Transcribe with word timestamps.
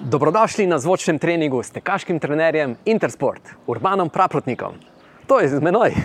Dobrodošli 0.00 0.66
na 0.66 0.78
zvočnem 0.78 1.18
treningu 1.18 1.62
s 1.62 1.70
tekaškim 1.70 2.18
trenerjem 2.18 2.76
Intersport, 2.84 3.42
Urbanom 3.66 4.08
Praprotnikom. 4.08 4.74
To 5.26 5.40
je 5.40 5.48
z 5.48 5.60
menoj. 5.60 5.90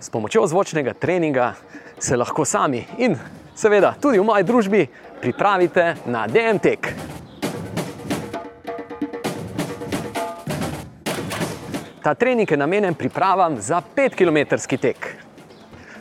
S 0.00 0.10
pomočjo 0.10 0.46
zvočnega 0.46 0.92
treninga 0.94 1.54
se 1.98 2.16
lahko 2.16 2.44
sami 2.44 2.86
in 2.98 3.14
seveda 3.54 3.94
tudi 4.02 4.18
v 4.18 4.24
moji 4.24 4.44
družbi 4.44 4.86
pripravite 5.20 5.94
na 6.06 6.26
DMT. 6.26 6.66
Ta 12.02 12.14
trening 12.14 12.50
je 12.50 12.56
namenjen 12.56 12.94
pripravam 12.94 13.60
za 13.60 13.82
5-kilometrski 13.96 14.78
tek. 14.78 15.29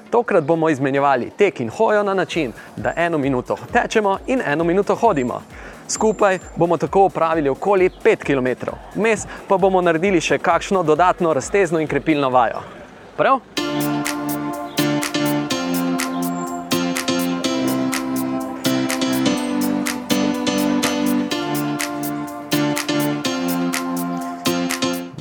Tokrat 0.10 0.44
bomo 0.44 0.70
izmenjevali 0.70 1.30
tek 1.38 1.60
in 1.60 1.70
hojo 1.70 2.04
na 2.04 2.14
način, 2.14 2.52
da 2.76 2.94
eno 2.96 3.18
minuto 3.18 3.58
tečemo 3.74 4.18
in 4.28 4.42
eno 4.46 4.64
minuto 4.64 4.96
hodimo. 4.96 5.42
Skupaj 5.88 6.40
bomo 6.56 6.78
tako 6.78 7.06
upravili 7.06 7.50
okoli 7.50 7.90
5 8.04 8.16
km, 8.16 8.72
vmes 8.96 9.28
pa 9.48 9.58
bomo 9.58 9.82
naredili 9.82 10.22
še 10.22 10.38
kakšno 10.38 10.84
dodatno 10.84 11.34
raztezno 11.34 11.80
in 11.80 11.88
krepilno 11.88 12.30
vajo. 12.30 12.62
Prav? 13.18 13.40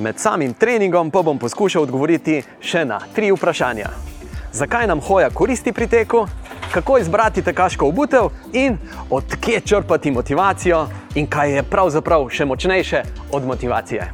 Med 0.01 0.19
samim 0.19 0.55
treningom 0.55 1.11
pa 1.11 1.23
bom 1.23 1.39
poskušal 1.39 1.83
odgovoriti 1.83 2.43
še 2.61 2.85
na 2.85 3.01
tri 3.15 3.33
vprašanja. 3.33 4.18
Zakaj 4.53 4.87
nam 4.87 5.01
hoja 5.01 5.31
koristi 5.31 5.73
pri 5.73 5.87
teku, 5.87 6.27
kako 6.73 6.99
izbrati 6.99 7.43
tekaško 7.43 7.89
obutev 7.89 8.29
in 8.53 8.79
odkje 9.11 9.61
črpati 9.61 10.11
motivacijo, 10.11 10.87
in 11.15 11.27
kaj 11.27 11.55
je 11.57 11.63
pravzaprav 11.63 12.29
še 12.31 12.45
močnejše 12.45 13.03
od 13.33 13.47
motivacije. 13.47 14.13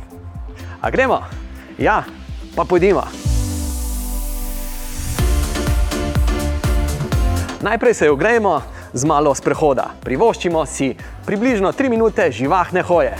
A 0.80 0.90
gremo? 0.90 1.20
Ja, 1.78 2.02
pa 2.56 2.64
pojdimo. 2.64 3.02
Najprej 7.62 7.94
se 7.94 8.10
ogrejemo 8.10 8.62
z 8.92 9.04
malo 9.04 9.34
sprehoda. 9.34 9.90
Privoščimo 10.04 10.66
si 10.66 10.94
približno 11.26 11.72
3 11.72 11.90
minute 11.90 12.30
živahne 12.32 12.82
hoje. 12.82 13.16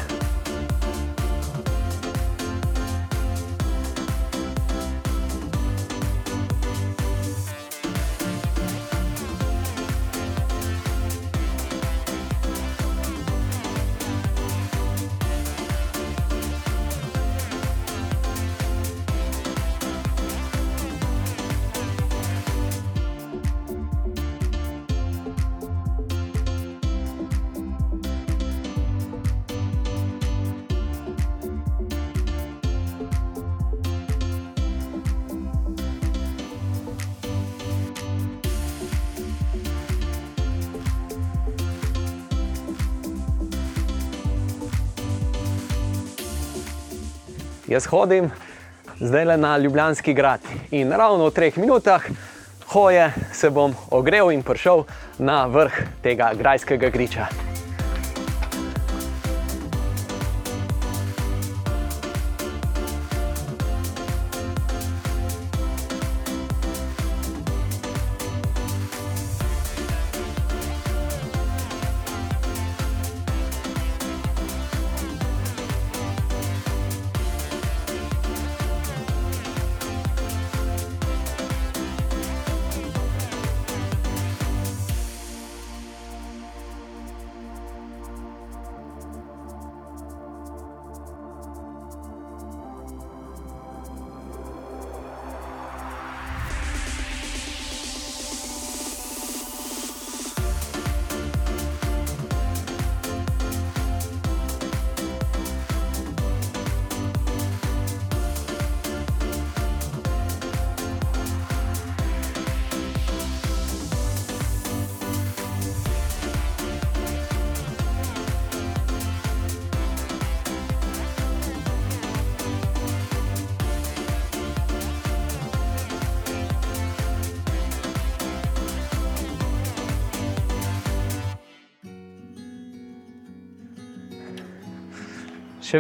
Jaz 47.69 47.87
hodim 47.87 48.31
zdaj 49.01 49.25
le 49.25 49.37
na 49.37 49.56
Ljubljanski 49.59 50.15
grad 50.15 50.41
in 50.71 50.93
ravno 50.93 51.27
v 51.27 51.34
treh 51.34 51.56
minutah 51.56 52.03
hoje 52.69 53.12
se 53.33 53.50
bom 53.50 53.75
ogrel 53.91 54.31
in 54.31 54.43
prišel 54.43 54.84
na 55.19 55.47
vrh 55.47 55.72
tega 56.03 56.33
grajskega 56.37 56.88
griča. 56.88 57.44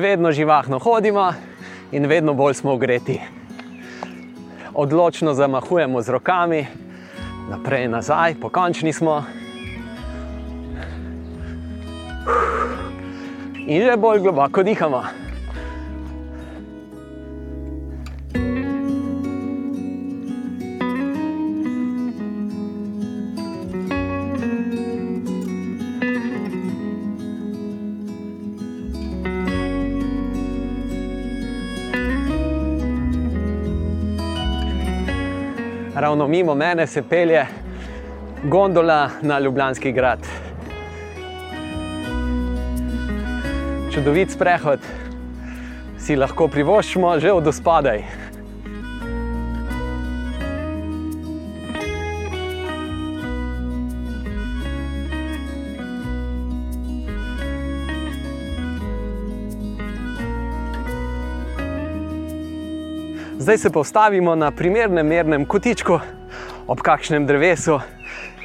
Vedno 0.04 0.32
živahno 0.32 0.78
hodimo 0.78 1.32
in 1.92 2.06
vedno 2.06 2.34
bolj 2.34 2.54
smo 2.54 2.72
ogreti. 2.72 3.20
Odločno 4.74 5.34
zamahujemo 5.34 6.02
z 6.02 6.08
rokami, 6.08 6.66
naprej 7.50 7.84
in 7.84 7.90
nazaj, 7.90 8.34
pokončni 8.40 8.92
smo. 8.92 9.24
In 13.66 13.82
že 13.82 13.96
bolj 13.96 14.20
globoko 14.20 14.62
dihamo. 14.62 15.23
Ravno 36.14 36.28
mimo 36.28 36.54
mene 36.54 36.86
se 36.86 37.02
pelje 37.02 37.46
gondola 38.44 39.10
na 39.22 39.38
Ljubljanski 39.38 39.92
grad. 39.92 40.18
Čudovit 43.94 44.30
sprehod 44.30 44.78
si 45.98 46.16
lahko 46.16 46.46
privoščimo 46.48 47.18
že 47.18 47.32
od 47.32 47.50
spodaj. 47.54 48.04
Zdaj 63.44 63.58
se 63.58 63.70
postavimo 63.70 64.34
na 64.34 64.50
primernem 64.50 65.06
mernem 65.06 65.44
kotičku 65.44 65.98
ob 66.66 66.80
kakšnem 66.80 67.26
drevesu 67.26 67.80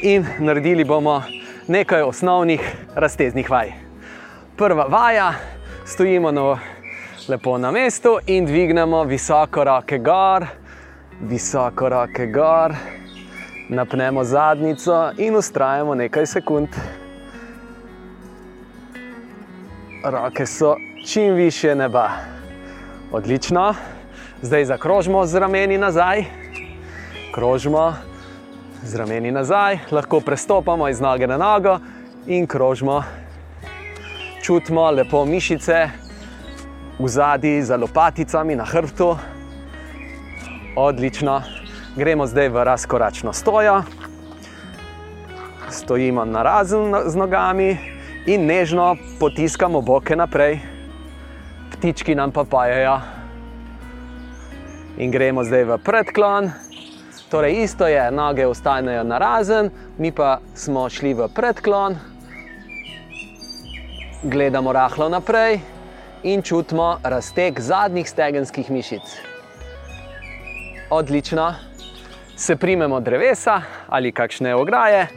in 0.01 0.25
naredili 0.39 0.83
bomo 0.83 1.21
nekaj 1.67 2.01
osnovnih 2.01 2.75
razteznih 2.95 3.49
vaj. 3.49 3.71
Prva 4.57 4.83
vaja, 4.91 5.33
stojimo 5.85 6.31
na, 6.31 6.57
lepo 7.29 7.57
na 7.57 7.71
mestu 7.71 8.17
in 8.27 8.45
dvignemo 8.45 9.03
visoko 9.03 9.63
roke 9.63 9.97
gor, 9.97 10.45
visoko 11.21 11.89
roke 11.89 12.25
gor, 12.27 12.75
napnemo 13.69 14.23
zadnico 14.23 15.11
in 15.17 15.35
ustrajamo 15.35 15.95
nekaj 15.95 16.25
sekund. 16.25 16.67
roke 20.03 20.45
so 20.45 20.75
čim 21.07 21.33
više 21.33 21.75
neba. 21.75 22.09
Odlično, 23.11 23.73
zdaj 24.41 24.65
zakrožimo 24.65 25.25
z 25.25 25.35
rameni 25.35 25.77
nazaj, 25.77 26.23
krožimo 27.33 27.93
z 28.83 28.95
rameni 28.95 29.31
nazaj, 29.31 29.77
lahko 29.91 30.19
prestopamo 30.19 30.89
iz 30.89 31.01
noge 31.01 31.27
na 31.27 31.37
nogo 31.37 31.79
in 32.27 32.47
krožimo. 32.47 33.03
Čutimo 34.43 34.91
lepo 34.91 35.25
mišice 35.25 35.89
v 36.99 37.07
zadnji 37.07 37.61
za 37.63 37.77
lopaticami 37.77 38.55
na 38.55 38.65
hrbtu. 38.65 39.17
Odlično, 40.75 41.41
gremo 41.95 42.27
zdaj 42.27 42.49
v 42.49 42.63
razkoračno 42.63 43.33
stojo. 43.33 43.83
Stojimo 45.69 46.25
na 46.25 46.43
razen 46.43 46.95
z 47.05 47.15
nogami 47.15 47.77
in 48.25 48.45
nežno 48.45 48.95
potiskamo 49.19 49.81
boke 49.81 50.15
naprej, 50.15 50.59
ptički 51.71 52.15
nam 52.15 52.31
pa 52.31 52.43
pajajo. 52.43 53.18
In 54.99 55.11
gremo 55.11 55.43
zdaj 55.47 55.63
v 55.63 55.77
predklon. 55.79 56.51
Torej, 57.31 57.63
isto 57.63 57.87
je, 57.87 58.11
noge 58.11 58.43
ostanejo 58.47 59.03
na 59.03 59.17
razen, 59.17 59.69
mi 59.97 60.11
pa 60.11 60.39
smo 60.55 60.89
šli 60.89 61.13
v 61.13 61.29
predklon, 61.31 61.95
gledamo 64.23 64.73
rahlo 64.73 65.09
naprej 65.09 65.59
in 66.23 66.41
čutimo 66.41 66.97
razteg 67.03 67.59
zadnjih 67.59 68.09
stegenskih 68.09 68.71
mišic. 68.71 69.01
Odlično, 70.89 71.53
se 72.35 72.55
primemo 72.55 72.99
drevesa 72.99 73.61
ali 73.87 74.11
kakšne 74.11 74.55
ograje 74.55 75.07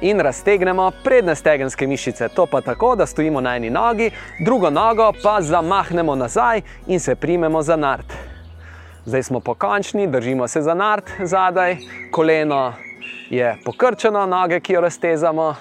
in 0.00 0.20
raztegnemo 0.20 0.90
prednje 1.04 1.34
stegenske 1.34 1.86
mišice. 1.86 2.28
To 2.28 2.46
pa 2.46 2.60
tako, 2.60 2.96
da 2.96 3.06
stojimo 3.06 3.40
na 3.40 3.56
eni 3.56 3.70
nogi, 3.70 4.10
drugo 4.44 4.70
nogo 4.70 5.12
pa 5.22 5.40
zamahnemo 5.40 6.14
nazaj 6.14 6.60
in 6.86 7.00
se 7.00 7.14
primemo 7.14 7.62
za 7.62 7.76
nart. 7.76 8.29
Zdaj 9.04 9.22
smo 9.22 9.40
pokončni, 9.40 10.06
držimo 10.06 10.48
se 10.48 10.62
za 10.62 10.74
nart 10.74 11.10
zadaj, 11.22 11.76
koleno 12.10 12.72
je 13.30 13.56
pokrčeno, 13.64 14.26
noge, 14.26 14.60
ki 14.60 14.72
jo 14.72 14.80
raztezamo 14.80 15.54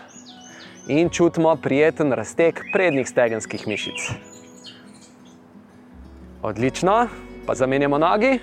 in 0.88 1.10
čutimo 1.10 1.56
prijeten 1.56 2.12
razteg 2.12 2.60
prednjih 2.74 3.10
stegenskih 3.10 3.68
mišic. 3.68 4.12
Odlično, 6.42 7.08
pa 7.46 7.56
zamenjamo 7.56 7.98
nogi, 7.98 8.40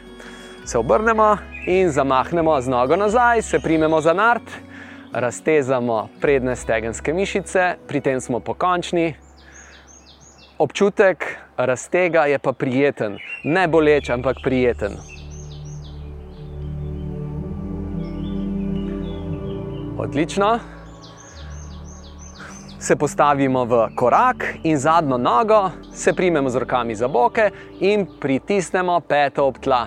se 0.64 0.78
obrnemo 0.78 1.36
in 1.66 1.90
zamahnemo 1.90 2.60
z 2.60 2.68
nogo 2.68 2.96
nazaj, 2.96 3.42
se 3.42 3.58
primemo 3.58 4.00
za 4.00 4.12
nart, 4.12 4.50
raztezamo 5.12 6.08
prednje 6.20 6.56
stegenske 6.56 7.12
mišice, 7.12 7.74
pri 7.88 8.00
tem 8.00 8.20
smo 8.20 8.40
pokončni. 8.40 9.14
Občutek 10.58 11.45
raztega 11.56 12.24
je 12.26 12.38
pa 12.38 12.52
prijeten, 12.52 13.18
ne 13.44 13.68
boleč, 13.68 14.10
ampak 14.10 14.36
prijeten. 14.42 14.96
Odlično. 19.98 20.58
Se 22.78 22.96
postavimo 22.96 23.64
v 23.64 23.88
korak 23.96 24.44
in 24.62 24.78
zadnjo 24.78 25.18
nogo, 25.18 25.70
se 25.94 26.12
primemo 26.12 26.50
z 26.50 26.56
rokami 26.56 26.94
za 26.94 27.08
boke 27.08 27.50
in 27.80 28.06
pritisnemo 28.20 29.00
peto 29.00 29.46
ob 29.46 29.58
tla. 29.58 29.86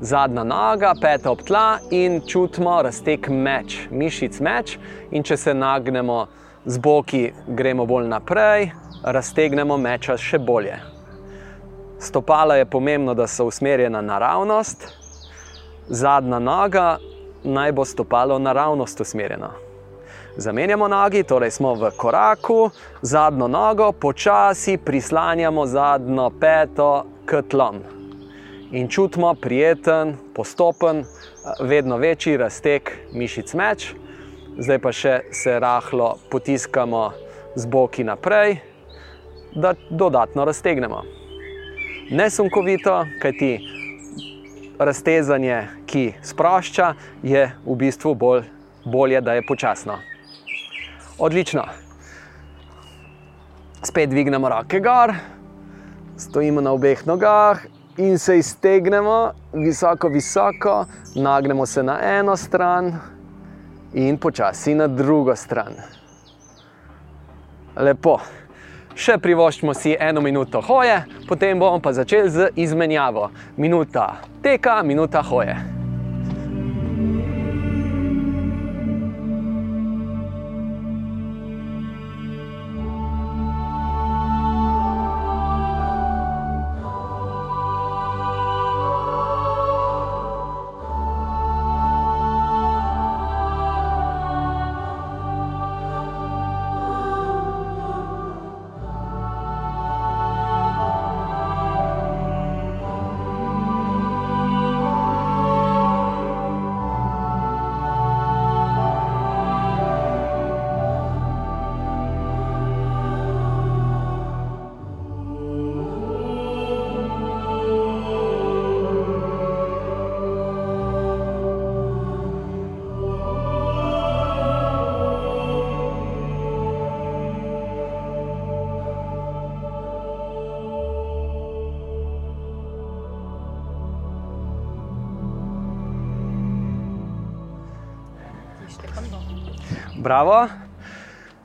Zadnja 0.00 0.44
noga, 0.44 0.92
peta 1.00 1.30
ob 1.30 1.42
tla 1.42 1.78
in 1.90 2.20
čutimo 2.26 2.82
razteg 2.82 3.28
meč, 3.28 3.88
mišic 3.90 4.40
meč. 4.40 4.78
In 5.10 5.22
če 5.22 5.36
se 5.36 5.54
nagnemo 5.54 6.26
z 6.64 6.78
boki, 6.78 7.32
gremo 7.48 7.86
bolj 7.86 8.08
naprej, 8.08 8.70
raztegnemo 9.02 9.76
meča 9.76 10.16
še 10.16 10.38
bolje. 10.38 10.76
Stopala 12.00 12.56
je 12.56 12.64
pomembno, 12.64 13.14
da 13.14 13.26
so 13.26 13.46
usmerjena 13.46 14.00
naravnost, 14.00 14.88
zadnja 15.88 16.38
noga 16.38 16.98
naj 17.44 17.72
bo 17.72 17.84
stopalo 17.84 18.38
naravnost 18.38 19.00
usmerjeno. 19.00 19.50
Zamenjamo 20.36 20.88
nogi, 20.88 21.22
torej 21.22 21.50
smo 21.50 21.74
v 21.74 21.90
koraku, 21.96 22.70
zadnjo 23.02 23.48
nogo 23.48 23.92
počasi 23.92 24.76
prislanjamo 24.76 25.66
zadnjo 25.66 26.30
peto 26.40 27.04
k 27.26 27.42
tlom. 27.48 27.82
In 28.72 28.88
čutimo 28.88 29.34
prijeten, 29.34 30.14
postopen, 30.34 31.04
vedno 31.60 31.96
večji 31.96 32.36
razteg 32.36 32.90
mišic 33.12 33.54
meč, 33.54 33.90
zdaj 34.58 34.78
pa 34.78 34.92
še 34.92 35.14
se 35.32 35.58
rahlo 35.58 36.14
potiskamo 36.30 37.10
z 37.56 37.66
boki 37.66 38.04
naprej, 38.04 38.60
da 39.54 39.74
dodatno 39.90 40.44
raztegnemo. 40.44 41.02
Nesunkovito, 42.10 43.06
kajti 43.22 43.60
raztezanje, 44.78 45.66
ki 45.86 46.12
sprošča, 46.22 46.94
je 47.22 47.50
v 47.66 47.74
bistvu 47.76 48.14
bolj, 48.14 48.42
bolje, 48.84 49.20
da 49.20 49.32
je 49.32 49.46
počasno. 49.46 49.98
Odlično. 51.18 51.64
Spet 53.82 54.10
dvignemo 54.10 54.48
roke 54.48 54.80
gor, 54.80 55.14
stojimo 56.16 56.60
na 56.60 56.72
obeh 56.72 57.06
nogah 57.06 57.60
in 57.96 58.18
se 58.18 58.38
iztegnemo 58.38 59.32
visoko, 59.52 60.08
visoko, 60.08 60.84
nagnemo 61.14 61.66
se 61.66 61.82
na 61.82 61.98
eno 62.02 62.36
stran 62.36 62.94
in 63.94 64.18
počasi 64.18 64.74
na 64.74 64.86
drugo 64.86 65.36
stran. 65.36 65.74
Lepo. 67.76 68.18
Še 69.00 69.14
privoščimo 69.16 69.72
si 69.72 69.94
eno 69.96 70.20
minuto 70.20 70.60
hoje, 70.60 70.98
potem 71.24 71.56
bomo 71.56 71.80
pa 71.80 71.94
začeli 71.96 72.28
z 72.28 72.52
izmenjavo. 72.60 73.30
Minuta 73.56 74.20
teka, 74.44 74.82
minuta 74.84 75.24
hoje. 75.24 75.79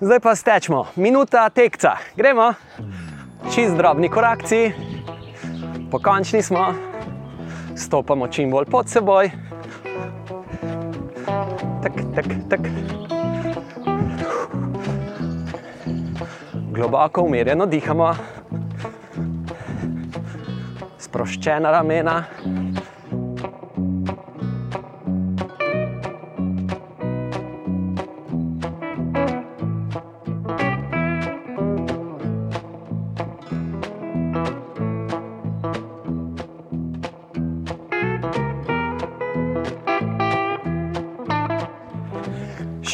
Zdaj 0.05 0.19
pa 0.19 0.35
stečemo, 0.35 0.85
minuta 0.95 1.49
tekca. 1.49 1.97
Gremo, 2.13 2.53
čist 3.49 3.73
drobni 3.73 4.09
korakci, 4.09 4.69
pokončni 5.91 6.41
smo, 6.45 6.73
stopamo 7.73 8.27
čim 8.27 8.51
bolj 8.53 8.69
pod 8.69 8.85
seboj. 8.89 9.31
Tak, 11.81 11.93
tak, 12.15 12.25
tak. 12.49 12.61
Globoko, 16.69 17.25
umirjeno 17.25 17.65
dihamo, 17.65 18.13
sproščena 21.01 21.73
ramena. 21.73 22.23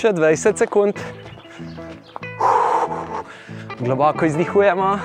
še 0.01 0.13
20 0.17 0.58
sekund. 0.58 0.98
Globoko 3.77 4.25
izdihujemo. 4.25 4.98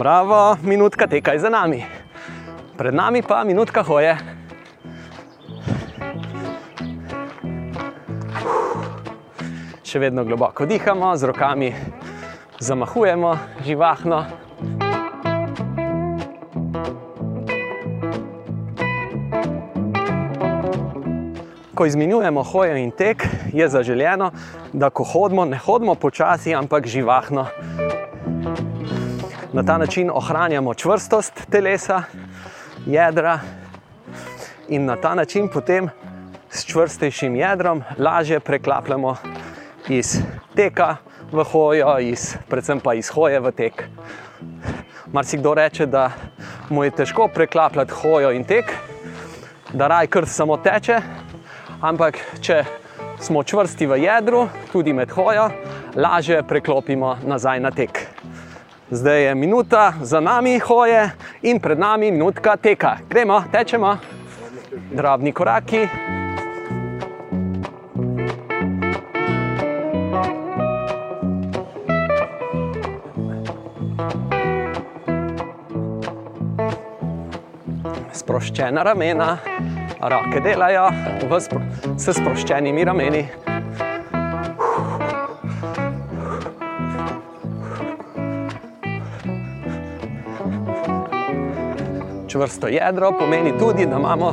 Bravo, 0.00 0.56
minutka 0.64 1.04
teka 1.04 1.36
je 1.36 1.44
za 1.44 1.52
nami. 1.52 1.84
Pred 2.80 2.96
nami 2.96 3.20
pa 3.20 3.44
minutka 3.44 3.84
hoje. 3.84 4.29
Še 9.90 9.98
vedno 9.98 10.22
globoko 10.22 10.68
dihamo, 10.70 11.08
z 11.18 11.26
rokami 11.26 11.68
zamahujemo, 12.62 13.30
živahno. 13.66 14.20
Ko 21.74 21.86
izmenjujemo 21.90 22.44
hojo 22.52 22.76
in 22.78 22.94
tek, 22.94 23.26
je 23.50 23.66
zaželjeno, 23.66 24.30
da 24.72 24.92
ko 24.94 25.02
hodimo, 25.02 25.48
ne 25.50 25.58
hodimo 25.58 25.96
počasi, 25.98 26.54
ampak 26.54 26.86
živahno. 26.86 27.48
Na 29.50 29.66
ta 29.66 29.78
način 29.78 30.14
ohranjamo 30.14 30.74
čvrstost 30.74 31.50
telesa, 31.50 32.04
jedra 32.86 33.40
in 34.68 34.86
na 34.86 34.96
ta 34.96 35.16
način 35.18 35.50
potem 35.50 35.90
s 36.50 36.62
čvrstejšim 36.62 37.36
jedrom 37.36 37.82
lažje 37.98 38.40
preklapljamo 38.40 39.16
iz 39.90 40.20
teka 40.54 40.96
v 41.32 41.44
hojo, 41.44 41.98
iz, 41.98 42.36
predvsem 42.48 42.80
pa 42.80 42.94
iz 42.94 43.10
hoje 43.10 43.40
v 43.40 43.50
tek. 43.52 43.84
Mar 45.12 45.26
si 45.26 45.38
kdo 45.38 45.54
reče, 45.54 45.86
da 45.86 46.10
mu 46.70 46.84
je 46.84 46.90
težko 46.90 47.28
preklapljati 47.34 47.92
hojo 48.02 48.30
in 48.30 48.44
tek, 48.44 48.70
da 49.72 49.88
raj 49.90 50.06
kar 50.06 50.26
samo 50.26 50.56
teče, 50.56 51.00
ampak 51.82 52.18
če 52.40 52.62
smo 53.20 53.42
čvrsti 53.42 53.86
v 53.86 53.98
jedru, 54.04 54.46
tudi 54.72 54.92
med 54.92 55.10
hojo, 55.10 55.50
lažje 55.96 56.42
preklopimo 56.42 57.16
nazaj 57.26 57.60
na 57.60 57.70
tek. 57.70 58.06
Zdaj 58.90 59.24
je 59.24 59.34
minuta 59.34 59.92
za 60.02 60.20
nami 60.20 60.58
hoje 60.58 61.10
in 61.42 61.60
pred 61.60 61.78
nami 61.78 62.10
minutka 62.10 62.56
teka. 62.56 62.96
Gremo, 63.10 63.42
tečemo, 63.52 63.98
drobni 64.94 65.32
koraki. 65.32 65.86
Sproščena 78.40 78.80
ramena, 78.80 79.34
roke 80.00 80.40
delajo 80.40 80.86
spro 81.44 81.58
s 82.00 82.14
sproščenimi 82.16 82.84
rameni. 82.88 83.20
Čvrsto 92.32 92.70
jedro 92.72 93.10
pomeni 93.18 93.52
tudi, 93.58 93.84
da 93.84 94.00
imamo 94.00 94.32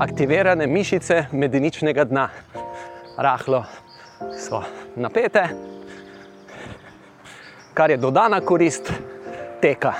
aktivirane 0.00 0.66
mišice 0.66 1.26
medeničnega 1.36 2.08
dna. 2.08 2.24
Rahlo 3.20 3.66
so 4.32 4.62
napete, 4.96 5.44
kar 7.76 7.92
je 7.92 8.00
dodana 8.00 8.40
korist 8.40 8.88
teka. 9.60 9.92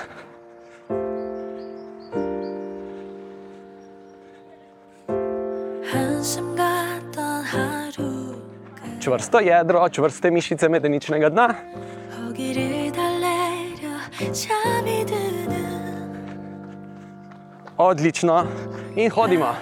Čvrsto 9.02 9.40
jedro, 9.40 9.88
čvrste 9.88 10.30
mišice 10.30 10.68
medeničnega 10.68 11.28
dna. 11.28 11.54
Odlično 17.76 18.46
in 18.96 19.10
hodimo. 19.10 19.54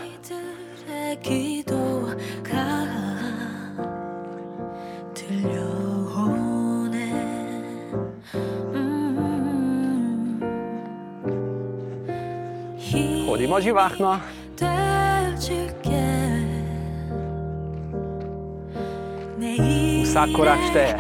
Hodimo 13.26 13.60
živahno. 13.60 14.20
Vsak 20.04 20.28
korak 20.36 20.60
šteje. 20.68 20.92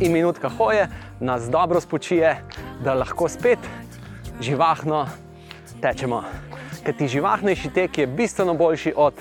In 0.00 0.12
minutka 0.12 0.48
hoje 0.48 0.88
nas 1.20 1.50
dobro 1.50 1.80
spočije, 1.80 2.40
da 2.84 2.94
lahko 2.94 3.28
spet 3.28 3.58
živahno 4.40 5.06
tečemo. 5.80 6.24
Ker 6.84 6.96
ti 6.96 7.08
živahnejši 7.08 7.70
tek 7.70 7.98
je 7.98 8.06
bistveno 8.06 8.54
boljši 8.54 8.94
od 8.96 9.14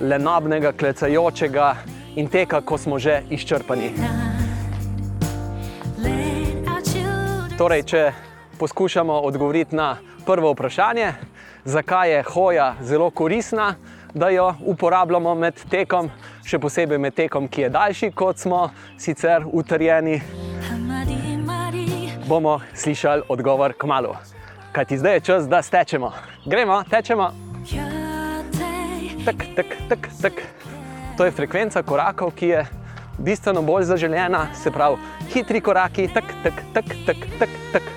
lenobnega, 0.00 0.72
klecajočega 0.72 1.74
in 2.14 2.28
teka, 2.30 2.60
ko 2.60 2.78
smo 2.78 2.98
že 2.98 3.22
izčrpani. 3.30 3.90
Torej, 7.58 7.82
če 7.82 8.12
poskušamo 8.58 9.12
odgovoriti 9.12 9.76
na 9.76 9.96
prvo 10.26 10.52
vprašanje, 10.52 11.12
zakaj 11.64 12.10
je 12.12 12.22
hoja 12.22 12.74
zelo 12.80 13.10
koristna, 13.10 13.74
da 14.14 14.28
jo 14.28 14.54
uporabljamo 14.60 15.34
med 15.34 15.60
tekom, 15.70 16.10
še 16.46 16.58
posebej 16.58 16.98
med 16.98 17.14
tekom, 17.14 17.46
ki 17.48 17.66
je 17.66 17.70
daljši, 17.70 18.10
kot 18.10 18.38
smo 18.42 18.70
sicer 18.98 19.44
utrjeni. 19.46 20.20
Bomo 22.26 22.58
slišali 22.74 23.22
odgovor 23.28 23.74
k 23.78 23.86
malu. 23.86 24.16
Kaj 24.72 24.84
ti 24.84 24.98
zdaj 24.98 25.14
je 25.14 25.20
čas, 25.20 25.46
da 25.48 25.62
stečemo? 25.62 26.10
Gremo, 26.46 26.82
tečemo. 26.90 27.30
Tak, 29.24 29.44
tak, 29.56 29.76
tak, 29.88 30.08
tak. 30.22 30.42
To 31.16 31.24
je 31.24 31.30
frekvenca 31.30 31.82
korakov, 31.82 32.34
ki 32.34 32.50
je 32.50 32.64
bistveno 33.18 33.62
bolj 33.62 33.86
zaželjena, 33.92 34.48
se 34.54 34.70
pravi, 34.70 34.98
hitri 35.34 35.60
koraki, 35.60 36.08
tak, 36.14 36.34
tak, 36.42 36.64
tak, 36.74 36.96
tak, 37.06 37.22
tak, 37.38 37.54
tak 37.72 37.95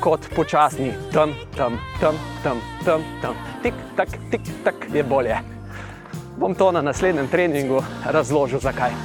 kot 0.00 0.20
počasni, 0.36 0.92
tam, 1.12 1.34
tam, 1.56 1.78
tam, 2.00 2.16
tam, 2.42 2.60
tam, 2.84 3.00
tam. 3.22 3.34
tik, 3.62 3.74
tak, 3.96 4.08
tik, 4.30 4.40
tak 4.64 4.74
je 4.94 5.02
bolje. 5.04 5.36
Bom 6.36 6.54
to 6.54 6.72
na 6.72 6.80
naslednjem 6.80 7.28
treningu 7.28 7.82
razložil, 8.04 8.60
zakaj. 8.60 8.96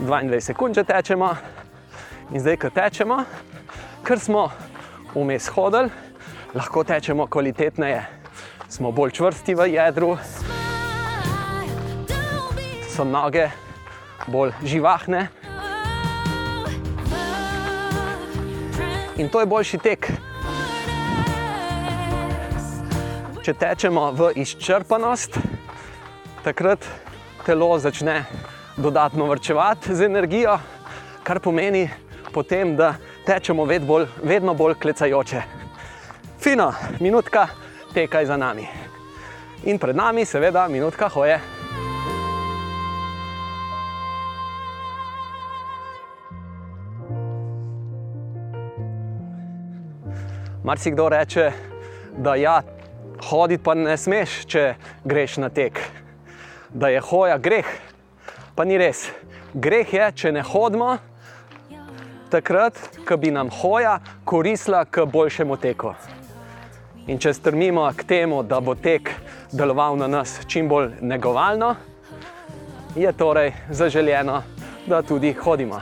22 0.00 0.40
sekund, 0.40 0.78
če 0.78 0.84
tečemo, 0.86 1.32
in 2.30 2.38
zdaj, 2.38 2.56
ko 2.62 2.70
tečemo, 2.70 3.18
ker 4.06 4.22
smo 4.22 4.46
vmes 5.16 5.50
hodili, 5.50 5.90
lahko 6.54 6.84
tečemo 6.86 7.26
kvalitetneje. 7.26 8.04
Smo 8.70 8.92
bolj 8.94 9.18
čvrsti 9.18 9.54
v 9.58 9.66
jedru, 9.74 10.14
so 12.94 13.04
noge 13.04 13.50
bolj 14.30 14.54
živahne. 14.62 15.26
In 19.18 19.28
to 19.28 19.40
je 19.40 19.46
boljši 19.46 19.78
tek. 19.78 20.10
Če 23.40 23.54
tečemo 23.56 24.10
v 24.12 24.28
izčrpanost, 24.42 25.38
takrat 26.44 26.84
telo 27.46 27.70
začne 27.80 28.26
dodatno 28.76 29.24
vrčevati 29.30 29.96
z 29.96 30.10
energijo, 30.10 30.58
kar 31.24 31.40
pomeni 31.40 31.86
potem, 32.34 32.76
da 32.76 32.94
tečemo 33.24 33.64
vedno 33.64 33.88
bolj, 33.88 34.06
vedno 34.22 34.54
bolj 34.54 34.76
klecajoče. 34.82 35.42
Fino, 36.42 36.72
minutka 37.00 37.48
teka 37.94 38.20
je 38.20 38.26
za 38.26 38.36
nami. 38.36 38.68
In 39.64 39.78
pred 39.78 39.96
nami, 39.96 40.28
seveda, 40.28 40.68
minutka 40.68 41.08
hoje. 41.08 41.55
Mar 50.66 50.78
si 50.78 50.90
kdo 50.90 51.08
reče, 51.08 51.52
da 52.18 52.34
ja, 52.34 52.62
hoditi 53.30 53.62
pa 53.62 53.74
ne 53.74 53.92
smeš, 53.96 54.30
če 54.50 54.62
greš 55.04 55.36
na 55.38 55.46
tek. 55.48 55.78
Da 56.74 56.88
je 56.90 57.00
hoja 57.00 57.36
greh, 57.38 57.66
pa 58.56 58.64
ni 58.66 58.74
res. 58.74 59.04
Greh 59.54 59.92
je, 59.94 60.08
če 60.12 60.32
ne 60.34 60.42
hodimo 60.42 60.96
takrat, 62.34 62.80
ko 63.06 63.14
bi 63.16 63.30
nam 63.30 63.46
hoja 63.60 64.00
koristila 64.24 64.80
k 64.90 65.04
boljšemu 65.06 65.56
teku. 65.62 65.92
In 67.06 67.22
če 67.22 67.30
strmimo 67.38 67.84
k 67.94 68.02
temu, 68.02 68.40
da 68.42 68.58
bo 68.60 68.74
tek 68.74 69.12
deloval 69.52 69.94
na 70.00 70.08
nas 70.10 70.40
čim 70.50 70.66
bolj 70.68 70.96
negovalno, 71.00 71.76
je 72.96 73.12
torej 73.12 73.52
zaželjeno, 73.70 74.40
da 74.86 74.98
tudi 75.06 75.30
hodimo. 75.32 75.78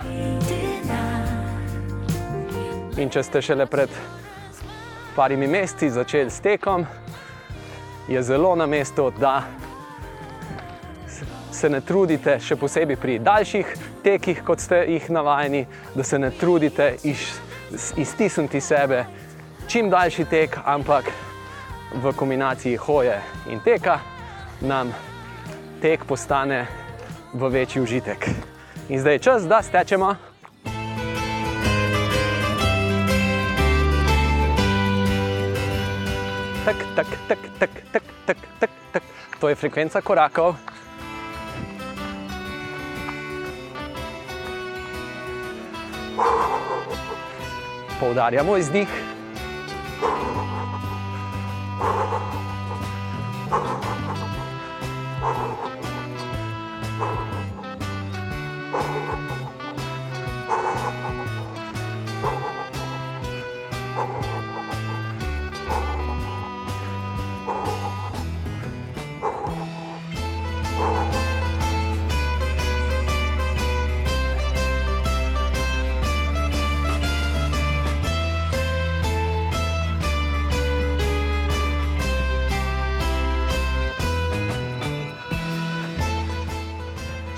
In 3.00 3.08
če 3.08 3.24
ste 3.24 3.40
šele 3.42 3.64
pred 3.66 3.88
parimi 5.16 5.46
meseci 5.46 5.90
začeli 5.90 6.30
s 6.30 6.40
tekom, 6.40 6.86
je 8.08 8.22
zelo 8.22 8.56
na 8.56 8.66
mestu, 8.66 9.12
da 9.20 9.42
se 11.52 11.68
ne 11.70 11.80
trudite, 11.80 12.38
še 12.40 12.56
posebej 12.56 12.96
pri 12.96 13.18
daljših 13.18 13.76
tekih, 14.02 14.42
kot 14.44 14.60
ste 14.60 14.82
jih 14.90 15.10
navajeni, 15.10 15.66
da 15.94 16.02
se 16.02 16.18
ne 16.18 16.30
trudite 16.30 16.96
iš, 17.04 17.28
iztisniti 17.96 18.60
sebe 18.60 19.04
čim 19.68 19.90
daljši 19.90 20.24
tek, 20.24 20.58
ampak 20.64 21.10
v 21.94 22.12
kombinaciji 22.16 22.76
hoje 22.76 23.20
in 23.50 23.60
teka 23.64 23.98
nam 24.60 24.92
tek 25.80 26.04
postane 26.04 26.66
v 27.32 27.48
večji 27.48 27.82
užitek. 27.82 28.28
In 28.88 29.00
zdaj 29.00 29.14
je 29.14 29.18
čas, 29.18 29.48
da 29.48 29.62
stečemo. 29.62 30.33
Tak, 36.64 36.76
tak, 36.96 37.06
tak, 37.28 37.38
tak, 37.58 37.70
tak, 37.92 38.04
tak, 38.24 38.38
tak, 38.58 38.70
tak. 38.92 39.02
To 39.36 39.48
je 39.48 39.54
frekvenca 39.54 40.00
korakov. 40.00 40.56
Poudarjamo 48.00 48.56
izdih. 48.56 49.13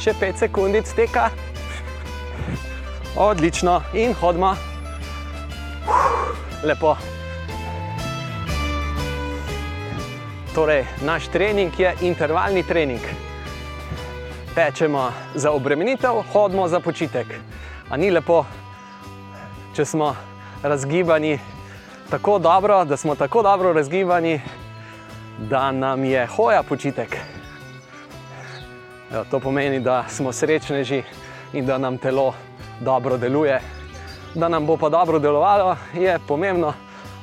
Še 0.07 0.13
5 0.15 0.39
sekundic 0.39 0.91
teka. 0.95 1.31
Odlično 3.19 3.81
in 3.99 4.13
hodimo. 4.15 4.53
Lepo. 6.63 6.93
Torej, 10.55 10.85
naš 11.03 11.27
trening 11.35 11.75
je 11.75 11.91
intervalni 12.07 12.63
trening. 12.63 13.03
Tečemo 14.55 15.11
za 15.35 15.51
obremenitev, 15.51 16.23
hodimo 16.33 16.69
za 16.69 16.79
počitek. 16.81 17.27
A 17.91 17.99
ni 17.99 18.11
lepo, 18.15 18.45
če 19.75 19.85
smo 19.85 20.15
razgibani 20.63 21.35
tako 22.11 22.39
dobro, 22.39 22.85
da 22.85 22.97
smo 22.97 23.19
tako 23.19 23.43
dobro 23.43 23.73
razgibani, 23.73 24.39
da 25.51 25.73
nam 25.73 26.05
je 26.05 26.27
hoja 26.27 26.63
počitek. 26.63 27.36
To 29.31 29.41
pomeni, 29.41 29.81
da 29.81 30.05
smo 30.09 30.33
srečneži 30.33 31.03
in 31.53 31.67
da 31.67 31.79
nam 31.79 31.99
telo 31.99 32.35
dobro 32.81 33.17
deluje. 33.17 33.61
Da 34.35 34.49
nam 34.49 34.67
bo 34.67 34.77
pa 34.77 34.89
dobro 34.89 35.19
delovalo, 35.19 35.77
je 35.95 36.19
pomembno, 36.29 36.73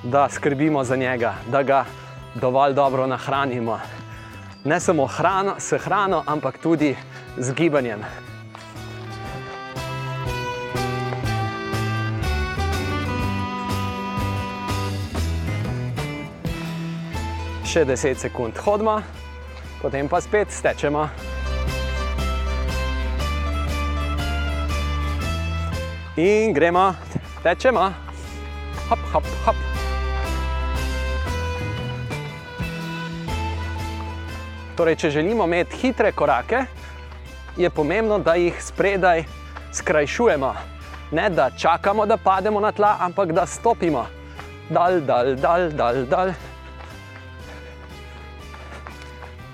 da 0.04 0.30
skrbimo 0.30 0.84
za 0.84 0.96
njega, 0.96 1.34
da 1.52 1.64
ga 1.64 1.86
dovolj 2.36 2.74
dobro 2.74 3.08
nahranimo. 3.08 3.80
Ne 4.64 4.80
samo 4.80 5.08
hrano, 5.08 5.56
s 5.60 5.74
hrano, 5.78 6.24
ampak 6.26 6.58
tudi 6.58 6.96
z 7.38 7.54
gibanjem. 7.54 8.04
Še 17.66 17.86
10 17.86 18.16
sekund 18.16 18.58
hodimo, 18.58 19.02
potem 19.82 20.08
pa 20.08 20.22
spet 20.22 20.52
stečemo. 20.52 21.10
In 26.16 26.54
gremo, 26.54 26.94
tečemo, 27.42 27.94
hop, 28.90 29.00
hop, 29.14 29.24
hop. 29.46 29.56
Torej, 34.78 34.96
če 34.96 35.10
želimo 35.10 35.48
imeti 35.50 35.80
hitre 35.82 36.12
korake, 36.14 36.66
je 37.58 37.70
pomembno, 37.70 38.20
da 38.22 38.38
jih 38.38 38.62
spredaj 38.62 39.24
skrajšujemo. 39.74 40.54
Ne 41.18 41.30
da 41.30 41.50
čakamo, 41.50 42.06
da 42.06 42.18
pademo 42.18 42.62
na 42.62 42.72
tla, 42.72 42.96
ampak 43.00 43.34
da 43.34 43.50
stopimo. 43.50 44.06
Dal, 44.70 45.02
dal, 45.02 45.36
dal, 45.36 45.70
dal, 45.74 46.06
dal. 46.06 46.34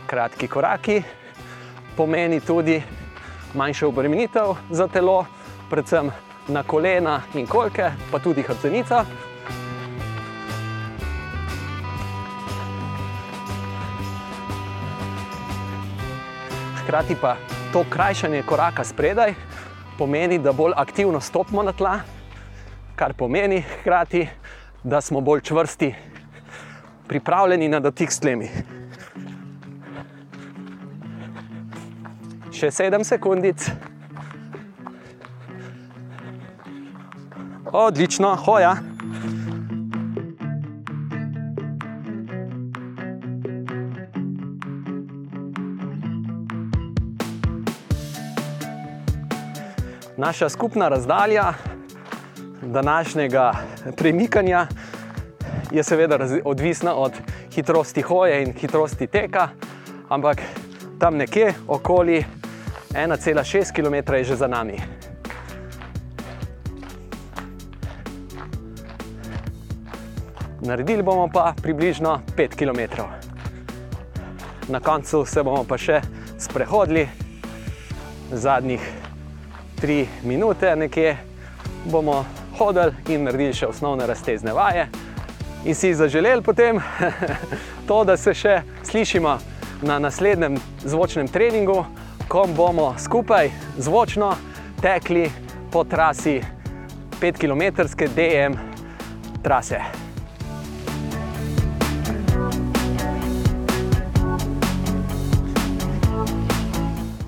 Kratki 0.08 0.48
koraki 0.48 1.04
pomeni 1.96 2.40
tudi 2.40 2.82
manjšo 3.56 3.88
obremenitev 3.88 4.58
za 4.70 4.88
telo, 4.88 5.24
predvsem 5.70 6.12
na 6.50 6.64
kolena 6.64 7.22
in 7.34 7.48
kolke, 7.48 7.92
pa 8.12 8.20
tudi 8.20 8.42
hrbtenica. 8.42 9.04
Hkrati 16.82 17.16
pa 17.22 17.36
to 17.74 17.86
krajšanje 17.90 18.44
koraka 18.44 18.84
spredaj 18.84 19.34
pomeni, 19.98 20.40
da 20.40 20.52
bolj 20.52 20.74
aktivno 20.76 21.20
stopimo 21.22 21.64
na 21.64 21.72
tla, 21.72 22.00
kar 22.96 23.14
pomeni 23.14 23.62
hkrati, 23.62 24.28
da 24.84 25.02
smo 25.02 25.22
bolj 25.22 25.42
čvrsti, 25.42 25.94
pripravljeni 27.08 27.68
na 27.68 27.80
dotik 27.80 28.12
s 28.12 28.20
tlemi. 28.20 28.50
Še 32.52 32.72
sedem 32.72 33.04
sekundic. 33.04 33.70
Odlično, 37.74 38.36
hoja. 38.36 38.76
Naša 50.18 50.50
skupna 50.50 50.90
razdalja 50.90 51.54
današnjega 52.62 53.54
premikanja 53.98 54.68
je 55.72 55.84
seveda 55.84 56.18
odvisna 56.46 56.96
od 56.96 57.12
hitrosti 57.52 58.02
hoje 58.02 58.44
in 58.44 58.54
hitrosti 58.54 59.08
teka, 59.08 59.48
ampak 60.10 60.42
tam 61.00 61.18
nekje 61.18 61.54
okoli 61.68 62.26
1,6 62.92 63.74
km 63.76 64.14
je 64.14 64.24
že 64.24 64.36
za 64.36 64.48
nami. 64.48 64.99
Naredili 70.62 71.04
bomo 71.04 71.30
pa 71.34 71.54
približno 71.62 72.20
5 72.38 72.56
km. 72.56 73.02
Na 74.68 74.80
koncu 74.80 75.26
se 75.26 75.44
bomo 75.44 75.64
pa 75.64 75.78
še 75.78 76.02
sprehodili, 76.40 77.08
zadnjih 78.32 78.82
3 79.82 80.06
minute 80.24 80.76
nekje 80.76 81.18
bomo 81.86 82.26
hodili 82.58 82.92
in 83.08 83.24
naredili 83.24 83.54
še 83.54 83.70
osnovne 83.72 84.08
raztezne 84.08 84.54
vaje. 84.54 84.90
In 85.66 85.76
si 85.76 85.94
zaželeli 85.96 86.44
potem 86.44 86.82
to, 87.88 88.04
da 88.04 88.18
se 88.18 88.34
še 88.34 88.60
slišimo 88.84 89.38
na 89.82 90.00
naslednjem 90.00 90.60
zvočnem 90.84 91.28
treningu, 91.28 91.86
ko 92.28 92.44
bomo 92.56 92.94
skupaj 93.00 93.52
zvočno 93.78 94.36
tekli 94.82 95.32
po 95.72 95.84
trasi 95.84 96.42
5 97.22 97.40
km 97.40 97.88
DM 98.16 98.60
trase. 99.44 100.09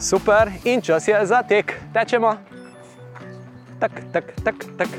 Super, 0.01 0.51
in 0.65 0.81
čas 0.81 1.07
je 1.07 1.25
za 1.25 1.43
tek, 1.45 1.77
tečemo. 1.93 2.33
Tak, 3.79 3.91
tak, 4.11 4.33
tak, 4.43 4.57
tak. 4.77 4.89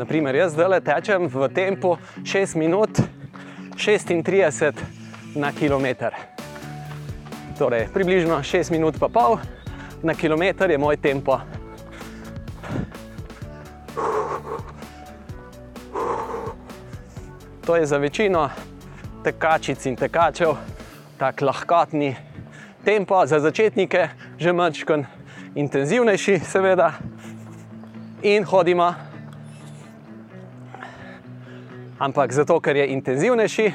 Naprimer, 0.00 0.32
jaz 0.32 0.56
zdaj 0.56 0.80
tečem 0.80 1.28
v 1.28 1.44
tempu 1.52 1.98
6 2.24 2.56
minut 2.56 2.88
36 3.76 4.72
na 5.36 5.52
km. 5.52 6.08
Torej, 7.60 7.92
približno 7.92 8.40
6 8.40 8.72
minut 8.72 8.96
pa 8.96 9.12
pol 9.12 9.36
na 10.00 10.16
km 10.16 10.56
je 10.56 10.78
moj 10.80 10.96
tempo. 10.96 11.36
To 17.68 17.76
je 17.76 17.84
za 17.84 18.00
večino 18.00 18.48
tekačic 19.20 19.84
in 19.84 20.00
tekačev 20.00 20.56
tako 21.20 21.44
lahkotni 21.44 22.16
tempo, 22.88 23.20
za 23.28 23.36
začetnike 23.36 24.08
že 24.40 24.52
mačkon 24.56 25.04
intenzivnejši, 25.54 26.40
seveda, 26.40 26.96
in 28.24 28.48
hodimo. 28.48 29.09
Ampak 32.00 32.32
zato, 32.32 32.56
ker 32.64 32.76
je 32.76 32.86
intenzivnejši, 32.96 33.72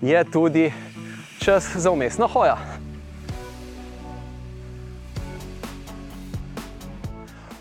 je 0.00 0.24
tudi 0.30 0.72
čas 1.42 1.66
za 1.74 1.90
umestno 1.90 2.28
hojo. 2.28 2.54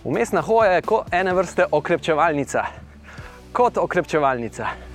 Umestna 0.03 0.41
hoja 0.41 0.71
je 0.71 0.81
kot 0.81 1.09
ene 1.13 1.33
vrste 1.33 1.65
okrepčevalnica, 1.71 2.63
kot 3.53 3.77
okrepčevalnica. 3.77 4.88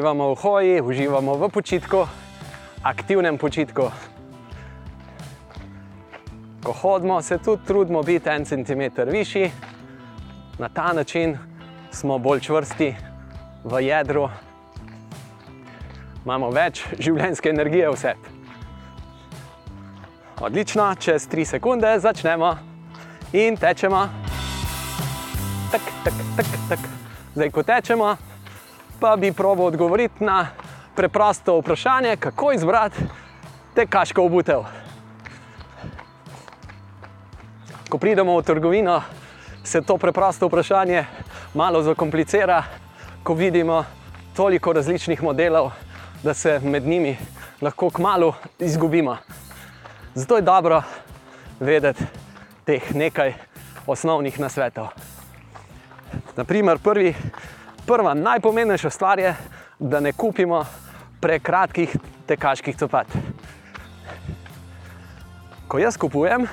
Uživamo 0.00 0.32
v 0.32 0.36
hoji, 0.40 0.80
uživamo 0.80 1.34
v 1.36 1.48
počitku, 1.52 2.08
aktivnem 2.80 3.36
počitku. 3.36 3.92
Ko 6.64 6.72
hodimo, 6.72 7.20
se 7.22 7.36
tudi 7.38 7.66
trudimo 7.66 8.00
biti 8.02 8.30
en 8.32 8.44
centimeter 8.44 9.10
višji, 9.10 9.50
na 10.58 10.68
ta 10.68 10.92
način 10.92 11.36
smo 11.92 12.18
bolj 12.18 12.40
čvrsti 12.40 12.96
v 13.64 13.82
jedru, 13.84 14.30
imamo 16.24 16.48
več 16.48 16.80
življenjske 16.96 17.52
energije 17.52 17.92
vse. 17.92 18.14
Odlično, 20.40 20.94
čez 20.96 21.28
3 21.28 21.44
sekunde 21.44 21.92
začnemo 22.00 22.56
in 23.36 23.60
tečemo. 23.60 24.08
Tak, 25.70 25.92
tak, 26.04 26.14
tak, 26.40 26.46
tak. 26.72 26.90
Zdaj, 27.36 27.50
ko 27.52 27.62
tečemo, 27.62 28.16
pa 29.00 29.16
bi 29.16 29.32
probil 29.32 29.64
odgovoriti 29.64 30.24
na 30.24 30.46
preprosto 30.96 31.58
vprašanje, 31.58 32.16
kako 32.16 32.52
izbrati 32.52 32.96
tekaško 33.74 34.22
obutev. 34.22 34.64
Ko 37.88 37.98
pridemo 37.98 38.38
v 38.38 38.42
trgovino, 38.42 39.02
se 39.64 39.80
to 39.82 39.96
preprosto 39.98 40.46
vprašanje 40.46 41.04
malo 41.54 41.82
zakomplicira, 41.82 42.62
ko 43.22 43.34
vidimo 43.34 43.84
toliko 44.36 44.72
različnih 44.72 45.22
modelov, 45.22 45.70
da 46.22 46.34
se 46.34 46.60
med 46.62 46.86
njimi 46.86 47.16
lahko 47.60 47.90
kmalo 47.90 48.34
izgubimo. 48.58 49.16
Zato 50.14 50.36
je 50.36 50.42
dobro 50.42 50.82
vedeti 51.60 52.04
teh 52.64 52.94
nekaj 52.94 53.34
osnovnih 53.86 54.40
nasvetov. 54.40 54.88
Naprimer, 56.36 56.78
prvi 56.78 57.14
prva 57.90 58.14
najpomembnejša 58.14 58.90
stvar 58.90 59.18
je, 59.18 59.34
da 59.78 60.00
ne 60.00 60.12
kupimo 60.12 60.64
prekratkih 61.20 61.96
tekaških 62.26 62.76
copat. 62.78 63.06
Ko 65.68 65.78
jaz 65.78 65.96
kupujem 65.98 66.46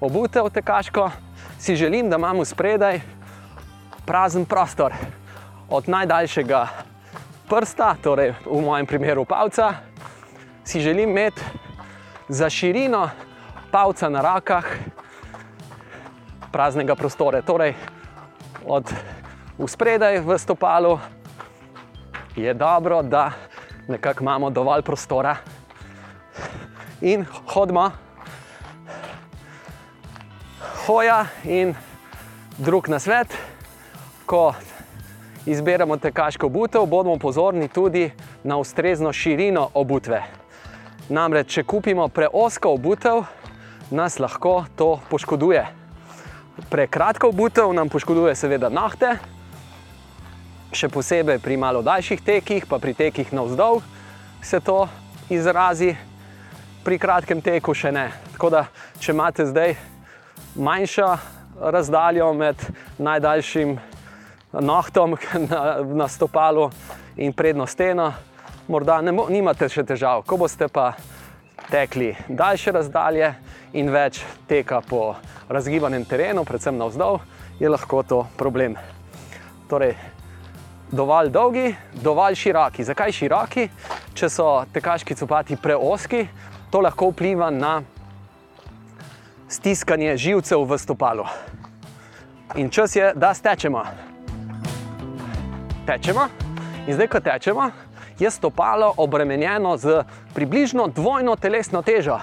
obutev 0.00 0.46
tekaško, 0.54 1.08
si 1.58 1.74
želim, 1.76 2.10
da 2.10 2.16
imamo 2.16 2.44
spredaj 2.44 3.00
prazen 4.06 4.44
prostor. 4.44 4.94
Od 5.68 5.88
najdaljšega 5.88 6.66
prsta, 7.50 7.96
torej 8.02 8.34
v 8.46 8.60
mojem 8.62 8.86
primeru 8.86 9.24
palca, 9.24 9.72
si 10.64 10.80
želim 10.80 11.10
imeti 11.10 11.42
za 12.28 12.50
širino 12.50 13.08
palca 13.70 14.08
na 14.08 14.22
rokah 14.22 14.70
praznega 16.52 16.94
prostora. 16.94 17.42
Torej, 17.42 17.74
od 18.66 18.94
v 19.58 19.68
spredaj 19.68 20.20
v 20.20 20.38
stopalu, 20.38 20.98
je 22.36 22.54
dobro, 22.54 23.02
da 23.02 23.32
nekako 23.88 24.24
imamo 24.24 24.50
dovolj 24.50 24.82
prostora 24.82 25.36
in 27.00 27.26
hodimo. 27.46 27.90
Hoja 30.86 31.26
in 31.44 31.74
drug 32.58 32.88
na 32.88 32.98
svet, 32.98 33.28
ko 34.26 34.54
izberemo 35.46 35.96
tekaško 35.96 36.46
obutev, 36.46 36.86
bomo 36.86 37.16
pozorni 37.18 37.68
tudi 37.68 38.10
na 38.44 38.56
ustrezno 38.56 39.12
širino 39.12 39.68
obutve. 39.74 40.22
Namreč, 41.08 41.54
če 41.54 41.62
kupimo 41.62 42.08
preosko 42.08 42.72
obutev, 42.74 43.24
nas 43.90 44.18
lahko 44.18 44.64
to 44.76 45.00
poškoduje. 45.10 45.66
Prekratka 46.70 47.26
obutev 47.26 47.72
nam 47.74 47.88
poškoduje, 47.88 48.34
seveda, 48.34 48.68
nohte, 48.68 49.16
še 50.72 50.88
posebej 50.88 51.38
pri 51.38 51.56
malo 51.60 51.82
daljših 51.84 52.22
tekih, 52.24 52.66
pa 52.66 52.78
pri 52.78 52.94
tekih 52.94 53.32
navzdol 53.32 53.82
se 54.42 54.60
to 54.60 54.88
izrazi, 55.30 55.94
pri 56.82 56.98
kratkem 56.98 57.40
teku 57.42 57.74
še 57.74 57.92
ne. 57.94 58.08
Tako 58.34 58.50
da, 58.50 58.64
če 58.98 59.12
imate 59.14 59.46
zdaj 59.46 59.76
manjšo 60.58 61.08
razdaljo 61.60 62.32
med 62.34 62.58
najdaljšim 62.98 63.76
nohtom 64.52 65.16
na, 65.50 65.62
na 65.84 66.08
stopalu 66.08 66.70
in 67.16 67.32
prednjo 67.32 67.66
steno, 67.70 68.10
morda 68.68 69.00
ne 69.00 69.14
nimate 69.14 69.68
še 69.70 69.86
težav. 69.86 70.24
Ko 70.26 70.40
boste 70.40 70.68
pa 70.68 70.92
tekli 71.70 72.10
daljše 72.28 72.74
razdalje 72.74 73.30
in 73.78 73.92
več 73.92 74.20
teka 74.50 74.82
po 74.82 75.14
razgibanem 75.52 76.04
terenu, 76.08 76.44
predvsem 76.44 76.76
navzdol, 76.76 77.20
je 77.60 77.70
lahko 77.70 78.02
to 78.02 78.24
problem. 78.36 78.74
Torej, 79.70 79.94
dovolj 80.92 81.30
dolgi, 81.30 81.74
dovolj 81.92 82.34
široki. 82.34 82.84
Zakaj 82.84 83.12
široki? 83.12 83.68
Če 84.14 84.28
so 84.28 84.48
tekaški 84.72 85.16
copati 85.16 85.56
preoski, 85.56 86.26
to 86.70 86.80
lahko 86.84 87.08
vpliva 87.10 87.50
na 87.50 87.80
stiskanje 89.48 90.16
živcev 90.16 90.64
v 90.68 90.78
stopalu. 90.78 91.24
In 92.60 92.70
čas 92.70 92.96
je, 92.96 93.12
da 93.16 93.32
stečemo. 93.34 93.84
Tečemo 95.86 96.28
in 96.86 96.94
zdaj, 96.94 97.08
ko 97.08 97.20
tečemo, 97.20 97.70
je 98.18 98.30
stopalo 98.30 98.92
obremenjeno 98.96 99.76
z 99.76 100.04
približno 100.34 100.88
dvojno 100.92 101.36
telesno 101.36 101.82
težo. 101.82 102.18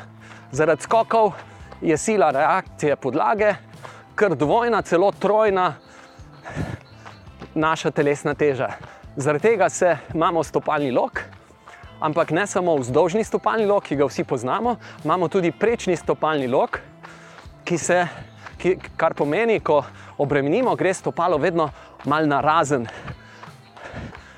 Zaradi 0.52 0.86
skokov 0.86 1.34
je 1.82 1.98
sila 1.98 2.30
reakcije 2.32 2.96
podlage, 2.96 3.54
kar 4.16 4.36
dvojna, 4.36 4.82
celo 4.82 5.12
trojna 5.12 5.74
naša 7.56 7.92
telesna 7.92 8.34
teža. 8.34 8.70
Zaradi 9.16 9.42
tega 9.42 9.70
se 9.70 9.98
imamo 10.14 10.44
stopalni 10.44 10.92
lok, 10.92 11.22
ampak 12.00 12.32
ne 12.32 12.48
samo 12.48 12.76
vzdolžni 12.78 13.24
stopalni 13.24 13.66
lok, 13.66 13.84
ki 13.84 13.96
ga 13.96 14.08
vsi 14.08 14.24
poznamo, 14.24 14.76
imamo 15.04 15.28
tudi 15.28 15.52
prečni 15.52 15.96
stopalni 15.96 16.48
lok, 16.48 16.80
ki 17.66 17.78
se, 17.78 18.06
ki, 18.58 18.78
kar 18.98 19.14
pomeni, 19.14 19.60
ko 19.60 19.84
obremenimo, 20.18 20.76
gre 20.76 20.94
stopalo 20.94 21.38
vedno 21.38 21.70
mal 22.06 22.28
na 22.28 22.42
razen, 22.42 22.88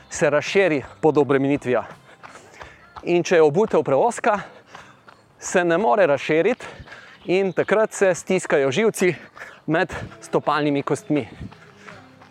se 0.09 0.29
razširi 0.29 0.81
pod 1.01 1.17
obremenitvijo. 1.17 1.83
In 3.03 3.23
če 3.23 3.35
je 3.35 3.45
obutev 3.45 3.83
preoska, 3.83 4.39
se 5.39 5.63
ne 5.63 5.77
more 5.77 6.05
razširiti, 6.07 6.65
in 7.25 7.53
takrat 7.53 7.93
se 7.93 8.13
stiskajo 8.15 8.71
živci 8.71 9.13
med 9.65 9.93
stopalnimi 10.21 10.83
kostmi 10.83 11.27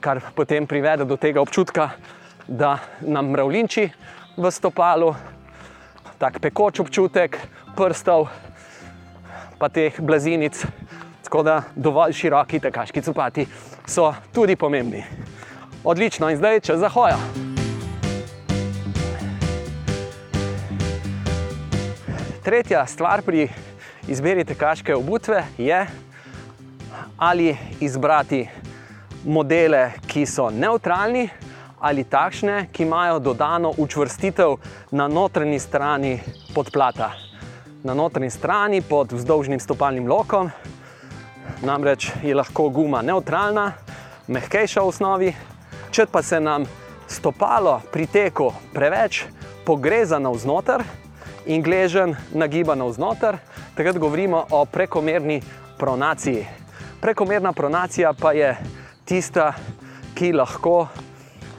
kar 0.00 0.20
potem 0.34 0.66
privede 0.66 1.04
do 1.04 1.16
tega 1.16 1.40
občutka, 1.40 1.90
da 2.48 2.78
nam 3.00 3.30
mravlinči 3.30 3.90
v 4.36 4.50
stopalu, 4.50 5.14
tako 6.18 6.40
pekoč 6.40 6.80
občutek 6.80 7.38
prstov, 7.76 8.28
pa 9.58 9.68
teh 9.68 10.00
blazinic. 10.00 10.64
Tako 11.24 11.42
da 11.46 11.62
dovolj 11.76 12.16
široki 12.16 12.58
tekaški 12.58 13.02
copati 13.06 13.46
so 13.86 14.08
tudi 14.34 14.56
pomembni. 14.56 15.04
Odlično, 15.84 16.30
in 16.30 16.36
zdaj 16.36 16.60
čas 16.60 16.80
za 16.80 16.88
hojo. 16.88 17.20
Tretja 22.44 22.86
stvar 22.86 23.22
pri 23.22 23.46
izbiri 24.08 24.44
tekaške 24.44 24.96
obutve 24.96 25.44
je 25.58 25.86
ali 27.16 27.56
izbrati 27.80 28.48
modele, 29.24 29.92
ki 30.06 30.26
so 30.26 30.50
neutralni, 30.50 31.28
ali 31.80 32.04
takšne, 32.04 32.68
ki 32.72 32.82
imajo 32.82 33.18
dodano 33.18 33.72
učvrstitev 33.76 34.56
na 34.90 35.08
notranji 35.08 35.58
strani 35.58 36.20
podplata. 36.54 37.12
Na 37.82 37.94
notranji 37.94 38.30
strani 38.30 38.82
pod 38.82 39.12
vzdolžnim 39.12 39.60
stopalnim 39.60 40.08
lokom, 40.08 40.50
namreč 41.62 42.10
je 42.22 42.34
lahko 42.34 42.68
guma 42.68 43.02
neutralna, 43.02 43.72
mehkejša 44.28 44.82
v 44.82 44.88
osnovi, 44.88 45.30
če 45.90 46.06
pa 46.06 46.22
se 46.22 46.40
nam 46.40 46.66
stopalo 47.08 47.80
pri 47.92 48.06
teku 48.06 48.52
preveč 48.74 49.24
pogreza 49.64 50.18
navznoter 50.18 50.84
in 51.46 51.62
gležen 51.62 52.14
nagiba 52.32 52.74
navznoter, 52.74 53.38
takrat 53.74 53.98
govorimo 53.98 54.44
o 54.50 54.64
prekomerni 54.64 55.40
pronaciji. 55.78 56.44
Prekomerna 57.00 57.52
pronacija 57.52 58.12
pa 58.12 58.32
je 58.32 58.56
tista, 59.10 59.52
ki 60.14 60.30
lahko 60.32 60.86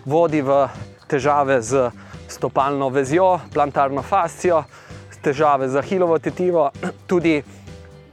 vodi 0.07 0.39
v 0.39 0.69
težave 1.11 1.57
z 1.61 1.89
stopalno 2.31 2.87
vezjo, 2.89 3.41
plantarno 3.51 3.99
fascijo, 4.01 4.61
težave 5.21 5.67
z 5.67 5.81
ahilovo 5.81 6.19
tetivo, 6.19 6.69
tudi 7.11 7.41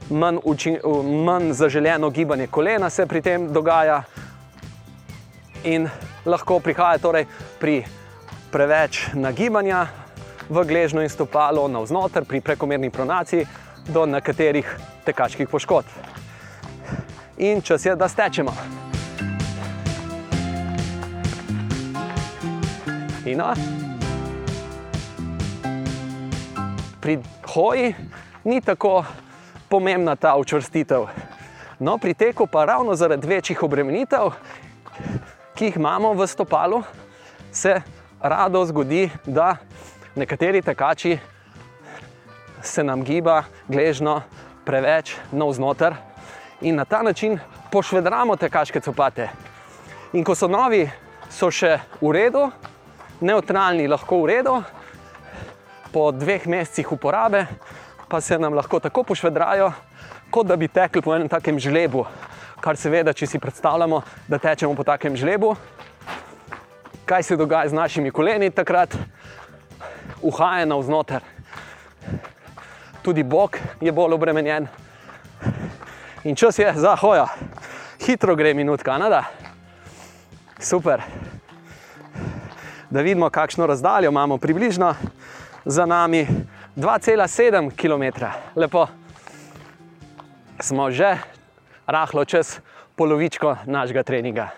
manj, 0.09 0.41
učin, 0.43 0.75
manj 1.23 1.53
zaželjeno 1.55 2.09
gibanje 2.09 2.47
kolena 2.47 2.89
se 2.89 3.05
pri 3.07 3.21
tem 3.21 3.47
dogaja. 3.53 4.01
In 5.63 5.87
lahko 6.25 6.59
prihaja 6.59 6.99
torej 6.99 7.25
pri 7.59 7.77
preveč 8.51 9.05
nagibanja 9.13 9.85
v 10.49 10.65
gležno 10.67 11.01
in 11.01 11.09
stopalo 11.09 11.67
navznoter, 11.67 12.27
pri 12.27 12.41
prekomerni 12.41 12.91
pronaciji 12.91 13.47
do 13.87 14.05
nekaterih 14.05 14.77
tekaških 15.07 15.47
poškodb. 15.47 15.87
In 17.37 17.61
čas 17.61 17.85
je, 17.85 17.95
da 17.95 18.11
stečemo. 18.11 18.88
Ina. 23.29 23.53
Pri 27.01 27.19
hoji 27.45 27.93
ni 28.43 28.61
tako 28.61 29.03
pomembna 29.69 30.15
ta 30.15 30.35
učvrstitev. 30.35 31.05
No, 31.79 31.97
pri 31.97 32.13
teku 32.13 32.47
pa 32.47 32.65
ravno 32.65 32.95
zaradi 32.95 33.27
večjih 33.27 33.63
obremenitev, 33.63 34.31
ki 35.55 35.65
jih 35.65 35.77
imamo 35.77 36.13
v 36.13 36.27
stopalu, 36.27 36.81
se 37.51 37.81
rado 38.21 38.65
zgodi, 38.65 39.09
da 39.25 39.55
nekateri 40.15 40.61
tekači 40.61 41.17
se 42.61 42.83
nam 42.83 43.03
giba 43.03 43.43
gležno 43.67 44.21
preveč 44.65 45.13
navznoter 45.31 45.93
in 46.61 46.75
na 46.75 46.85
ta 46.85 47.03
način 47.03 47.39
pošvedramo 47.71 48.35
tekaške 48.35 48.81
copate. 48.81 49.29
In 50.13 50.23
ko 50.23 50.35
so 50.35 50.47
novi, 50.47 50.89
so 51.29 51.51
še 51.53 51.77
v 52.01 52.11
redu, 52.11 52.49
neutralni, 53.21 53.87
lahko 53.87 54.23
v 54.23 54.31
redu, 54.31 54.55
po 55.91 56.11
dveh 56.11 56.47
mesecih 56.47 56.91
uporabe 56.91 57.47
pa 58.09 58.21
se 58.21 58.39
nam 58.39 58.53
lahko 58.53 58.79
tako 58.79 59.03
pošvedrajo, 59.03 59.71
kot 60.31 60.47
da 60.47 60.55
bi 60.55 60.67
tekli 60.67 61.01
po 61.01 61.13
enem 61.15 61.29
takem 61.29 61.59
žlebu. 61.59 62.05
Kar 62.59 62.77
seveda, 62.77 63.13
če 63.13 63.27
si 63.27 63.39
predstavljamo, 63.39 64.01
da 64.27 64.39
tečemo 64.41 64.73
po 64.75 64.83
takem 64.83 65.15
žlebu, 65.15 65.53
kaj 67.05 67.23
se 67.23 67.37
dogaja 67.37 67.69
z 67.69 67.77
našimi 67.77 68.11
koleni 68.11 68.49
takrat, 68.51 68.97
uhaja 70.21 70.65
navznoter. 70.65 71.21
Tudi 73.01 73.23
Bog 73.23 73.57
je 73.81 73.91
bolj 73.91 74.17
obremenjen. 74.17 74.67
In 76.23 76.35
čas 76.35 76.59
je 76.59 76.73
za 76.75 76.95
hojo, 76.99 77.29
hitro 78.05 78.35
gre 78.35 78.53
minutka, 78.53 78.97
nada. 78.97 79.23
Super. 80.59 81.05
Da 82.89 83.01
vidimo, 83.01 83.29
kakšno 83.29 83.67
razdaljo 83.67 84.09
imamo 84.09 84.37
približno 84.37 84.95
za 85.65 85.85
nami. 85.85 86.27
2,7 86.75 87.71
km, 87.75 88.25
lepo. 88.55 88.87
Smo 90.59 90.91
že 90.91 91.17
rahlo 91.87 92.25
čez 92.25 92.59
polovičko 92.95 93.55
našega 93.65 94.03
treninga. 94.03 94.49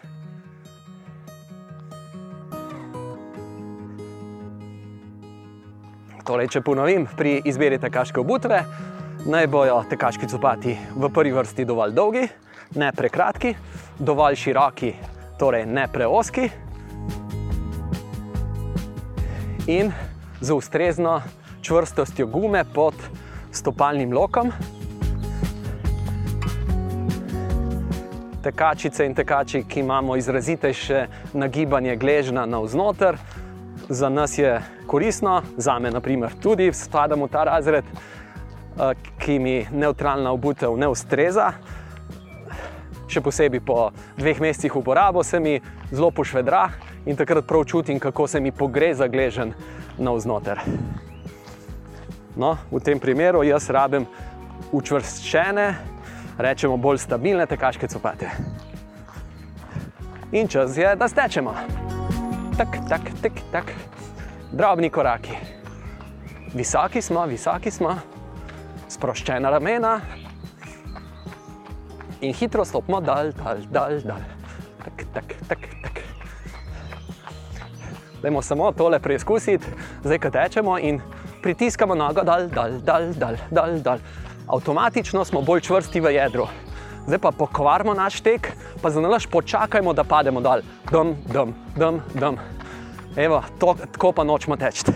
Torej, 6.25 6.47
če 6.47 6.61
ponovim, 6.61 7.07
pri 7.17 7.41
izbiri 7.45 7.79
tekaške 7.79 8.19
obutve 8.19 8.63
naj 9.25 9.47
bojo 9.47 9.83
tekaški 9.89 10.27
copati 10.31 10.77
v 10.95 11.09
prvi 11.13 11.31
vrsti 11.35 11.65
dovolj 11.65 11.91
dolgi, 11.91 12.27
ne 12.79 12.91
prekratki, 12.95 13.55
dovolj 13.99 14.39
široki, 14.39 14.95
torej 15.39 15.65
ne 15.65 15.89
preoski 15.91 16.70
in 19.67 19.91
z 20.41 20.53
ustrezno 20.53 21.21
čvrstostjo 21.61 22.27
gume 22.27 22.63
pod 22.73 22.93
stopalnim 23.51 24.13
lokom. 24.13 24.51
Tekačice 28.43 29.05
in 29.05 29.15
tekači, 29.15 29.63
ki 29.63 29.79
imamo 29.79 30.15
izrazitejše 30.15 31.07
nagibanje 31.33 31.95
gležna 31.95 32.45
navznoter, 32.45 33.17
za 33.89 34.09
nas 34.09 34.37
je 34.37 34.61
koristno, 34.87 35.41
za 35.57 35.79
me 35.79 35.91
naprimer, 35.91 36.31
tudi 36.41 36.73
spadam 36.73 37.21
v 37.23 37.27
ta 37.27 37.43
razred, 37.43 37.85
eh, 37.85 38.93
ki 39.19 39.39
mi 39.39 39.65
neutralna 39.71 40.31
obutev 40.31 40.77
ne 40.77 40.87
ustreza. 40.87 41.51
Še 43.07 43.21
posebej 43.21 43.59
po 43.59 43.91
dveh 44.17 44.41
mesecih 44.41 44.75
uporabo 44.75 45.23
se 45.23 45.39
mi 45.39 45.59
zelo 45.91 46.11
pošvedra 46.11 46.69
in 47.05 47.15
takrat 47.15 47.47
prav 47.47 47.63
čutim, 47.65 47.99
kako 47.99 48.27
se 48.27 48.39
mi 48.39 48.51
pogreza 48.51 49.07
gležen 49.07 49.53
navznoter. 49.97 50.59
No, 52.35 52.57
v 52.71 52.79
tem 52.79 52.99
primeru 52.99 53.43
jaz 53.43 53.69
rabim 53.69 54.05
učvrščene, 54.71 55.67
rečemo 56.37 56.77
bolj 56.77 57.01
stabilne 57.03 57.45
tekaške 57.45 57.87
copate. 57.87 58.29
In 60.31 60.47
čas 60.47 60.77
je, 60.77 60.95
da 60.95 61.07
stečemo. 61.07 61.53
Tak, 62.57 62.77
tak, 62.89 63.11
tak, 63.21 63.41
tak. 63.51 63.73
Drobni 64.51 64.89
koraki. 64.89 65.35
Visoki 66.53 67.01
smo, 67.01 67.25
visoki 67.25 67.71
smo, 67.71 67.95
sproščena 68.91 69.51
ramena 69.51 69.99
in 72.21 72.33
hitro 72.35 72.65
stopimo 72.65 73.01
dal, 73.01 73.31
dal, 73.35 73.63
dal, 73.71 73.99
dal. 74.05 74.25
Tak, 74.83 75.05
tak, 75.13 75.35
tak. 75.47 75.80
Dajmo 78.21 78.41
samo 78.41 78.71
tole 78.71 78.99
preizkusiti, 78.99 79.65
zdaj 80.03 80.19
ko 80.19 80.29
tečemo 80.29 80.77
in 80.79 81.01
pritiskamo 81.41 81.95
nogo 81.95 82.21
dal, 82.23 82.47
dal, 82.47 82.77
dal, 82.85 83.13
dal, 83.13 83.37
dal, 83.49 83.79
dal. 83.81 83.99
Avtomatično 84.47 85.25
smo 85.25 85.41
bolj 85.41 85.61
čvrsti 85.61 86.01
v 86.01 86.13
jedru. 86.13 86.45
Zdaj 87.07 87.19
pa 87.19 87.31
pokvarimo 87.31 87.93
naš 87.93 88.21
tek, 88.21 88.51
pa 88.81 88.89
za 88.89 89.01
nalaž 89.01 89.25
počakajmo, 89.25 89.93
da 89.93 90.03
pademo 90.03 90.41
dol. 90.41 90.61
Dum, 90.91 91.15
dum, 91.33 91.53
dum, 91.75 92.01
dum. 92.13 92.37
Evo, 93.17 93.41
to, 93.59 93.75
tako 93.91 94.11
pa 94.11 94.23
nočemo 94.23 94.57
teči. 94.57 94.93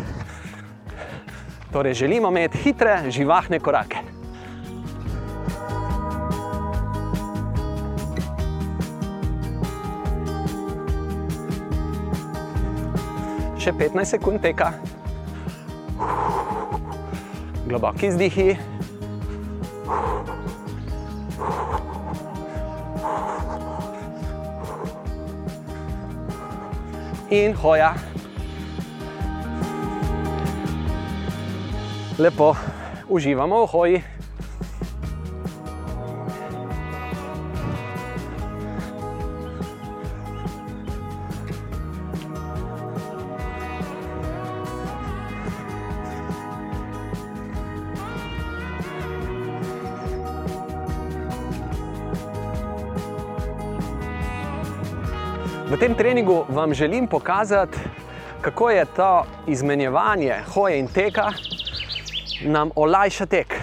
Torej, 1.74 1.94
želimo 1.94 2.30
imeti 2.30 2.58
hitre, 2.58 3.12
živahne 3.12 3.60
korake. 3.60 4.15
Še 13.66 13.72
15 13.74 14.06
sekund 14.06 14.44
teka 14.46 14.68
globoki 17.66 18.12
izdihi. 18.12 18.54
In 27.34 27.58
hoja. 27.58 27.96
Lepo 32.22 32.54
uživamo 33.10 33.66
v 33.66 33.72
hoji. 33.74 34.15
Vam 56.56 56.74
želim 56.74 57.08
pokazati, 57.08 57.78
kako 58.42 58.70
je 58.70 58.86
to 58.86 59.26
izmenjevanje 59.48 60.36
hoje 60.54 60.80
in 60.80 60.88
teka 60.88 61.32
nam 62.44 62.70
olajša 62.76 63.26
tek. 63.26 63.56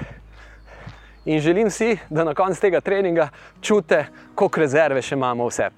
In 1.25 1.41
želim 1.41 1.71
si, 1.71 1.97
da 2.11 2.25
na 2.25 2.35
koncu 2.35 2.61
tega 2.61 2.81
treninga 2.81 3.29
čutite, 3.61 4.07
koliko 4.35 4.61
rezerve 4.61 5.03
še 5.03 5.15
imamo 5.15 5.47
vse. 5.47 5.69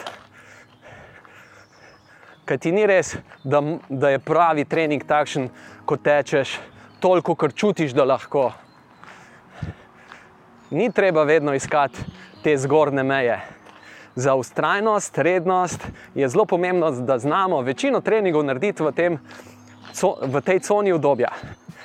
Kaj 2.44 2.58
ti 2.58 2.72
ni 2.72 2.86
res, 2.86 3.14
da, 3.44 3.62
da 3.88 4.10
je 4.10 4.18
pravi 4.18 4.64
trening 4.64 5.04
takšen, 5.04 5.48
ko 5.84 5.96
tečeš 5.96 6.58
toliko, 7.00 7.34
kar 7.34 7.52
čutiš, 7.52 7.92
da 7.92 8.04
lahko. 8.04 8.50
Ni 10.70 10.92
treba 10.92 11.22
vedno 11.22 11.54
iskati 11.54 12.00
te 12.42 12.56
zgornje 12.58 13.02
meje. 13.02 13.38
Za 14.16 14.34
ustrajnost, 14.34 15.18
rednost 15.18 15.86
je 16.14 16.28
zelo 16.28 16.44
pomembno, 16.44 16.90
da 16.90 17.18
znamo 17.18 17.60
večino 17.60 18.00
treningov 18.00 18.44
narediti 18.44 18.82
v, 18.82 18.92
tem, 18.92 19.18
v 20.22 20.40
tej 20.40 20.60
coni 20.60 20.92
obdobja, 20.92 21.32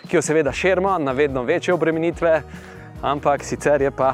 ki 0.08 0.18
jo 0.18 0.22
seveda 0.22 0.52
širimo 0.52 0.98
na 0.98 1.12
vedno 1.12 1.44
večje 1.44 1.74
obremenitve, 1.74 2.42
ampak 3.02 3.44
sicer 3.44 3.82
je 3.82 3.92
pa 3.92 4.14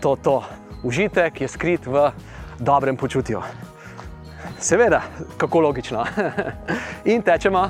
to, 0.00 0.16
to 0.16 0.42
užitek, 0.82 1.34
ki 1.34 1.44
je 1.44 1.48
skrit 1.48 1.86
v 1.86 2.10
dobrem 2.58 2.96
počutju. 2.96 3.42
Seveda, 4.58 5.02
kako 5.36 5.60
logično. 5.60 6.04
In 7.12 7.22
tečemo. 7.22 7.68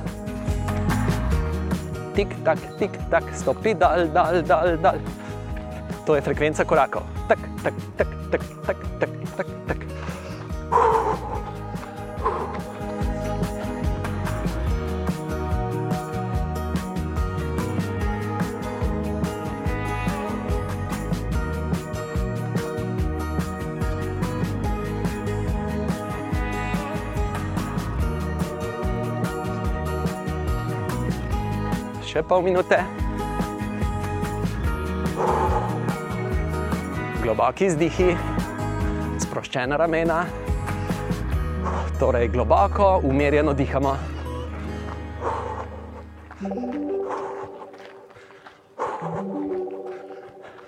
Tik, 2.14 2.28
tak, 2.44 2.58
tik, 2.78 2.90
tak, 3.10 3.24
stopi, 3.34 3.74
dal, 3.74 4.08
dal, 4.08 4.42
dal, 4.42 4.76
dal. 4.76 5.23
To 6.04 6.14
je 6.14 6.20
frekvenca 6.20 6.64
korakov. 6.64 7.02
Tak, 7.28 7.38
tak, 7.62 7.74
tak, 7.96 8.08
tak, 8.30 8.42
tak, 8.66 8.78
tak, 9.00 9.10
tak, 9.36 9.48
tak. 9.66 9.78
Še 32.04 32.22
pol 32.22 32.44
minute. 32.44 33.03
Globoki 37.24 37.70
izdihi, 37.70 38.10
sproščena 39.22 39.78
ramena. 39.80 40.18
Torej, 41.96 42.28
globoko, 42.28 42.98
umirjeno 43.08 43.54
dihamo. 43.56 43.94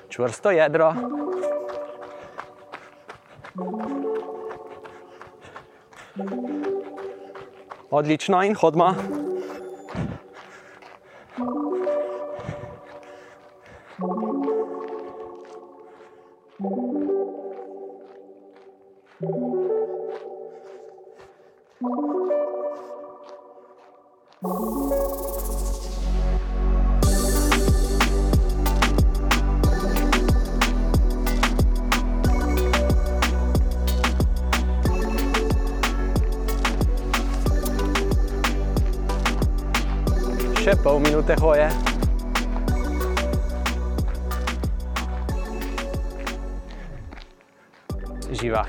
Čvrsto 0.09 0.55
jedro. 0.57 0.95
Odlično 7.91 8.43
in 8.49 8.57
hodimo. 8.57 8.95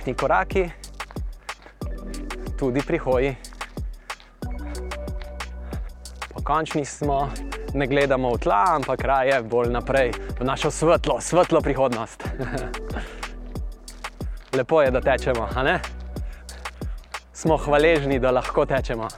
Živahni 0.08 0.20
koraki, 0.20 0.70
tudi 2.60 2.80
pri 2.80 2.98
hoji. 2.98 3.36
Pokončni 6.32 6.86
smo, 6.86 7.28
ne 7.74 7.88
gledamo 7.88 8.32
v 8.32 8.40
tla, 8.40 8.80
ampak 8.80 9.04
raje 9.04 9.42
bolj 9.44 9.68
naprej, 9.68 10.14
v 10.40 10.48
našo 10.48 10.72
svetlo, 10.72 11.20
svetlo 11.20 11.60
prihodnost. 11.60 12.24
Lepo 14.56 14.80
je, 14.82 14.96
da 14.96 15.02
tečemo, 15.04 15.44
a 15.44 15.64
ne? 15.64 15.76
Smo 17.34 17.58
hvaležni, 17.58 18.16
da 18.20 18.32
lahko 18.32 18.64
tečemo. 18.64 19.12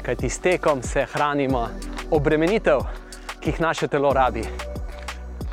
Kajti 0.00 0.30
s 0.30 0.40
tekom 0.40 0.80
se 0.80 1.04
hranimo 1.12 1.68
obremenitev, 2.08 2.80
ki 3.44 3.52
jih 3.52 3.60
naše 3.60 3.88
telo 3.88 4.16
rabi. 4.16 4.48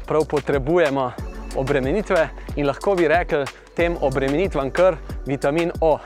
Prav 0.07 0.23
potrebujemo 0.23 1.11
obremenitve 1.59 2.44
in 2.55 2.67
lahko 2.67 2.95
bi 2.95 3.07
rekli 3.07 3.45
tem 3.75 3.97
obremenitvam 4.01 4.71
kar 4.71 4.97
vitamin 5.25 5.71
O. 5.81 5.99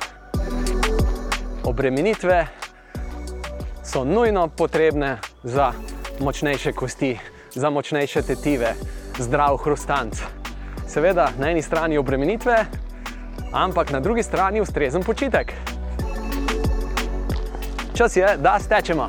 Obremenitve 1.64 2.48
so 3.84 4.04
nujno 4.04 4.48
potrebne 4.48 5.18
za 5.44 5.74
močnejše 6.20 6.72
kosti, 6.74 7.20
za 7.56 7.70
močnejše 7.70 8.22
tetive, 8.22 8.74
zdrav 9.20 9.58
hrustanc. 9.58 10.22
Seveda 10.88 11.30
na 11.40 11.52
eni 11.52 11.62
strani 11.62 11.98
obremenitve, 11.98 12.66
ampak 13.54 13.92
na 13.92 14.00
drugi 14.00 14.24
strani 14.24 14.62
ustrezen 14.62 15.04
počitek. 15.04 15.54
Čas 17.94 18.16
je, 18.16 18.38
da 18.38 18.60
stečemo. 18.60 19.08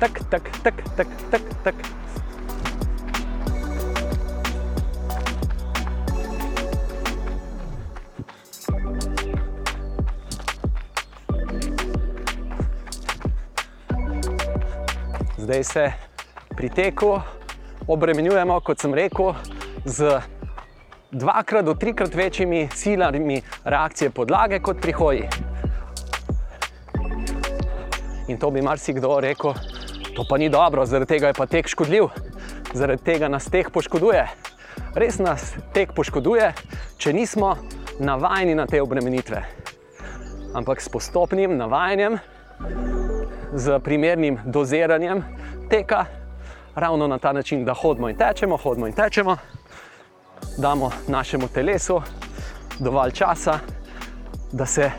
Tak, 0.00 0.10
tak, 0.30 0.42
tak, 0.62 0.74
tak, 0.96 1.06
tak, 1.30 1.42
tak. 1.64 1.74
Zdaj 15.44 15.64
se 15.64 15.92
pri 16.56 16.68
teku 16.68 17.20
obremenjujemo, 17.86 18.60
kot 18.64 18.80
sem 18.80 18.94
rekel, 18.94 19.34
z 19.84 20.20
dvakrat 21.12 21.64
do 21.64 21.74
trikrat 21.74 22.14
večjimi 22.14 22.68
silami 22.72 23.42
reakcije 23.64 24.10
podlage 24.10 24.58
kot 24.64 24.80
pri 24.80 24.92
hoji. 24.92 25.28
In 28.28 28.38
to 28.40 28.50
bi 28.50 28.62
marsikdo 28.62 29.20
rekel, 29.20 29.52
to 30.16 30.24
pa 30.28 30.38
ni 30.40 30.48
dobro, 30.48 30.86
zaradi 30.86 31.12
tega 31.12 31.26
je 31.26 31.36
pa 31.36 31.46
tek 31.46 31.68
škodljiv, 31.68 32.08
zaradi 32.72 33.04
tega 33.04 33.28
nas 33.28 33.44
tek 33.44 33.68
poškoduje. 33.70 34.24
Res 34.96 35.18
nas 35.18 35.52
tek 35.76 35.92
poškoduje, 35.92 36.54
če 36.96 37.12
nismo 37.12 37.56
navajeni 38.00 38.54
na 38.54 38.64
te 38.66 38.80
obremenitve. 38.82 39.44
Ampak 40.56 40.80
s 40.80 40.88
postopnim 40.88 41.58
navajanjem, 41.60 42.16
z 43.54 43.80
primernim 43.80 44.38
doziranjem 44.44 45.24
teka, 45.70 46.04
ravno 46.74 47.06
na 47.06 47.18
ta 47.18 47.32
način, 47.32 47.64
da 47.64 47.74
hodimo 47.74 48.08
in 48.08 48.16
tečemo, 48.16 48.56
hodimo 48.56 48.86
in 48.86 48.92
tečemo, 48.92 49.36
damo 50.58 50.90
našemu 51.08 51.48
telesu 51.48 52.02
dovolj 52.78 53.10
časa, 53.10 53.58
da 54.52 54.66
se 54.66 54.90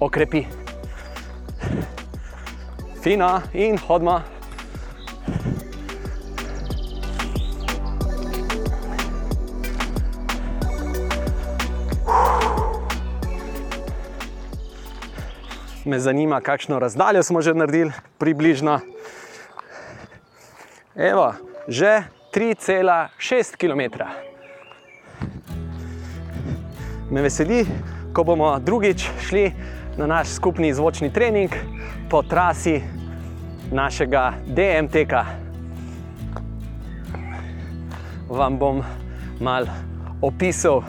okrepi. 0.00 0.44
Fina 3.02 3.40
in 3.52 3.78
hodimo. 3.78 4.37
Me 15.84 15.98
zanima, 15.98 16.40
kakšno 16.40 16.78
razdaljo 16.78 17.22
smo 17.22 17.42
že 17.42 17.54
naredili, 17.54 17.92
približno. 18.18 18.80
Evo, 20.96 21.32
že 21.68 22.02
3,6 22.34 23.56
km. 23.56 24.02
Me 27.10 27.22
veseli, 27.22 27.66
ko 28.12 28.24
bomo 28.24 28.58
drugič 28.58 29.06
šli 29.28 29.52
na 29.96 30.06
naš 30.06 30.28
skupni 30.28 30.74
zvočni 30.74 31.12
trening 31.12 31.50
po 32.10 32.22
trasi 32.22 32.82
našega 33.72 34.32
DMT. 34.46 34.94
-ka. 34.94 35.24
Vam 38.28 38.58
bom 38.58 38.82
mal 39.40 39.66
opisal, 40.22 40.82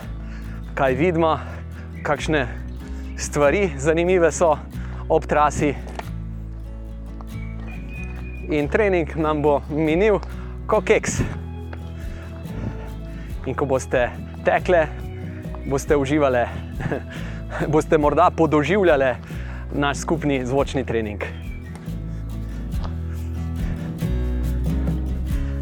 kaj 0.76 0.94
vidimo, 0.94 1.40
kakšne 2.04 2.69
stvari 3.20 3.70
zanimive 3.78 4.32
so 4.32 4.58
ob 5.10 5.26
trasi. 5.26 5.76
In 8.50 8.68
trening 8.68 9.16
nam 9.16 9.42
bo 9.42 9.60
minil 9.70 10.20
kot 10.68 10.86
keks. 10.88 11.20
In 13.46 13.56
ko 13.56 13.66
boste 13.66 14.08
tekle, 14.46 14.88
boste 15.68 15.98
uživali, 15.98 16.46
boste 17.74 17.98
morda 17.98 18.30
podoživljali 18.38 19.14
naš 19.74 19.98
skupni 19.98 20.46
zvočni 20.46 20.86
trening. 20.86 21.24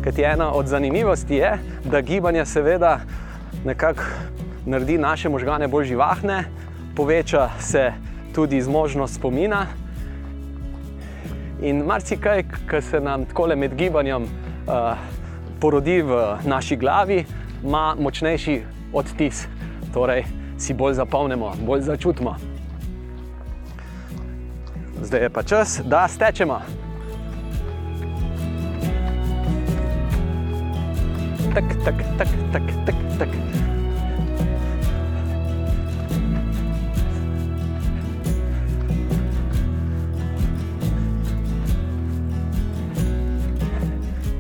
Ker 0.04 0.24
ena 0.24 0.54
od 0.54 0.68
zanimivosti 0.68 1.36
je, 1.36 1.58
da 1.84 2.02
gibanje 2.02 2.46
seveda 2.46 3.00
nekako 3.66 4.04
naredi 4.66 4.98
naše 4.98 5.30
možgane 5.30 5.68
bolj 5.68 5.86
živahne, 5.86 6.44
poveča 6.98 7.50
se 7.60 7.94
tudi 8.34 8.62
zmožnost 8.62 9.16
spomina. 9.16 9.68
In 11.62 11.86
marsikaj, 11.86 12.44
kar 12.66 12.82
se 12.82 13.00
nam 13.00 13.26
tako 13.26 13.48
med 13.56 13.76
gibanjem 13.76 14.24
uh, 14.24 14.98
porodi 15.60 16.02
v 16.02 16.38
naši 16.46 16.76
glavi, 16.76 17.26
ima 17.64 17.96
močnejši 18.00 18.62
odtis. 18.94 19.48
Torej, 19.94 20.26
si 20.58 20.74
bolj 20.74 20.94
zapomnimo, 20.94 21.54
bolj 21.66 21.82
začutimo. 21.82 22.36
Zdaj 25.02 25.22
je 25.22 25.30
pa 25.30 25.44
čas, 25.44 25.82
da 25.86 26.08
stečemo. 26.08 26.62
Tak, 31.54 31.64
tak, 31.86 31.96
tak, 32.18 32.28
tak, 32.54 32.64
tak, 32.86 32.96
tak. 33.20 33.67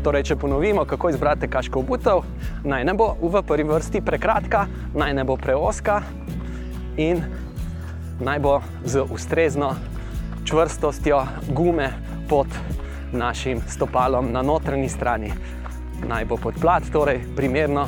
Torej, 0.07 0.23
če 0.23 0.35
ponovimo, 0.39 0.85
kako 0.87 1.09
izbrati 1.11 1.49
kaško 1.51 1.81
obutev, 1.83 2.21
naj 2.63 2.85
ne 2.87 2.93
bo 2.95 3.09
v 3.19 3.41
prvi 3.43 3.65
vrsti 3.67 3.99
prekratka, 4.07 4.61
naj 4.95 5.11
ne 5.17 5.25
bo 5.27 5.35
preoska 5.35 5.97
in 6.95 7.19
naj 8.23 8.39
bo 8.39 8.53
z 8.87 9.03
ustrezno 9.03 9.73
čvrstostjo 10.47 11.19
gume 11.51 11.89
pod 12.29 12.47
našim 13.11 13.59
stopalom 13.67 14.31
na 14.31 14.45
notranji 14.47 14.87
strani. 14.87 15.33
Naj 16.07 16.25
bo 16.31 16.39
podplat, 16.39 16.87
torej 16.87 17.25
primerno 17.35 17.83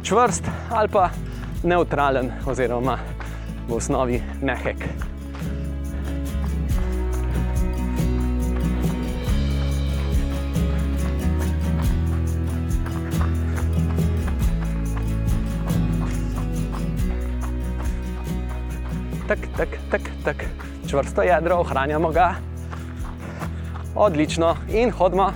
čvrst 0.00 0.48
ali 0.72 0.88
pa 0.88 1.10
neutralen, 1.62 2.32
oziroma 2.48 2.96
v 3.68 3.76
osnovi 3.76 4.22
mehek. 4.40 5.09
Tak, 19.30 19.38
tak, 19.56 19.68
tak, 19.90 20.02
tak. 20.24 20.36
čvrsto 20.90 21.22
jedro, 21.22 21.56
ohranjamo 21.56 22.10
ga. 22.10 22.34
Odlično 23.94 24.56
in 24.68 24.90
hodimo. 24.90 25.32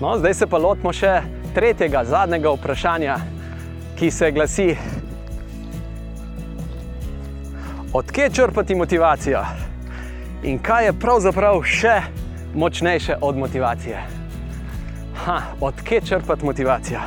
No, 0.00 0.18
zdaj 0.18 0.34
se 0.34 0.46
pa 0.46 0.58
lotimo 0.58 0.92
še 0.92 1.22
tretjega, 1.54 2.04
zadnjega 2.04 2.54
vprašanja, 2.54 3.18
ki 3.98 4.10
se 4.10 4.30
glasi: 4.30 4.70
Odkje 7.92 8.30
črpati 8.30 8.74
motivacijo 8.74 9.42
in 10.42 10.58
kaj 10.62 10.86
je 10.86 10.98
pravzaprav 10.98 11.62
še 11.62 12.00
močnejše 12.54 13.18
od 13.20 13.38
motivacije? 13.38 14.21
Ha, 15.16 15.40
odkje 15.60 16.00
črpati 16.00 16.44
motivacijo? 16.44 17.00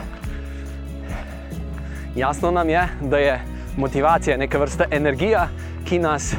Jasno 2.16 2.52
nam 2.52 2.70
je, 2.70 2.88
da 3.02 3.18
je 3.18 3.42
motivacija 3.78 4.38
neka 4.38 4.58
vrsta 4.58 4.86
energija, 4.92 5.48
ki 5.86 6.00
nas 6.00 6.36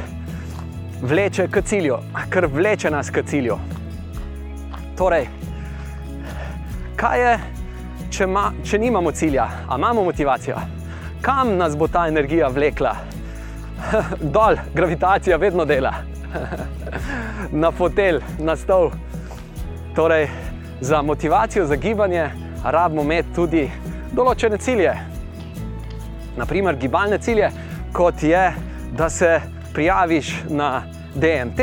vleče 1.01 1.47
k 1.47 1.61
cilju, 1.61 1.97
kar 2.29 2.45
vleče 2.45 2.89
nas 2.91 3.09
k 3.09 3.23
cilju. 3.25 3.57
Torej, 4.97 5.27
kaj 6.95 7.21
je, 7.21 7.37
če, 8.09 8.27
ma, 8.27 8.51
če 8.63 8.79
nimamo 8.79 9.11
cilja, 9.11 9.45
a 9.69 9.77
imamo 9.77 10.03
motivacijo? 10.03 10.57
Kam 11.21 11.57
nas 11.57 11.77
bo 11.77 11.87
ta 11.87 12.07
energija 12.07 12.47
vlekla? 12.47 12.95
Dol, 14.35 14.57
gravitacija 14.73 15.37
vedno 15.37 15.65
dela, 15.65 15.93
na 17.61 17.71
fotelj, 17.71 18.21
na 18.39 18.55
stol. 18.55 18.89
Torej, 19.95 20.27
za 20.81 21.01
motivacijo 21.01 21.65
za 21.65 21.75
gibanje 21.75 22.29
rabimo 22.63 23.01
imeti 23.01 23.33
tudi 23.35 23.71
določene 24.11 24.57
cilje. 24.57 24.93
Naprimer, 26.37 26.77
gibalne 26.77 27.17
cilje, 27.19 27.49
kot 27.93 28.23
je, 28.23 28.43
da 28.97 29.09
se 29.09 29.39
prijaviš 29.73 30.33
na 30.49 30.83
DMT 31.15 31.59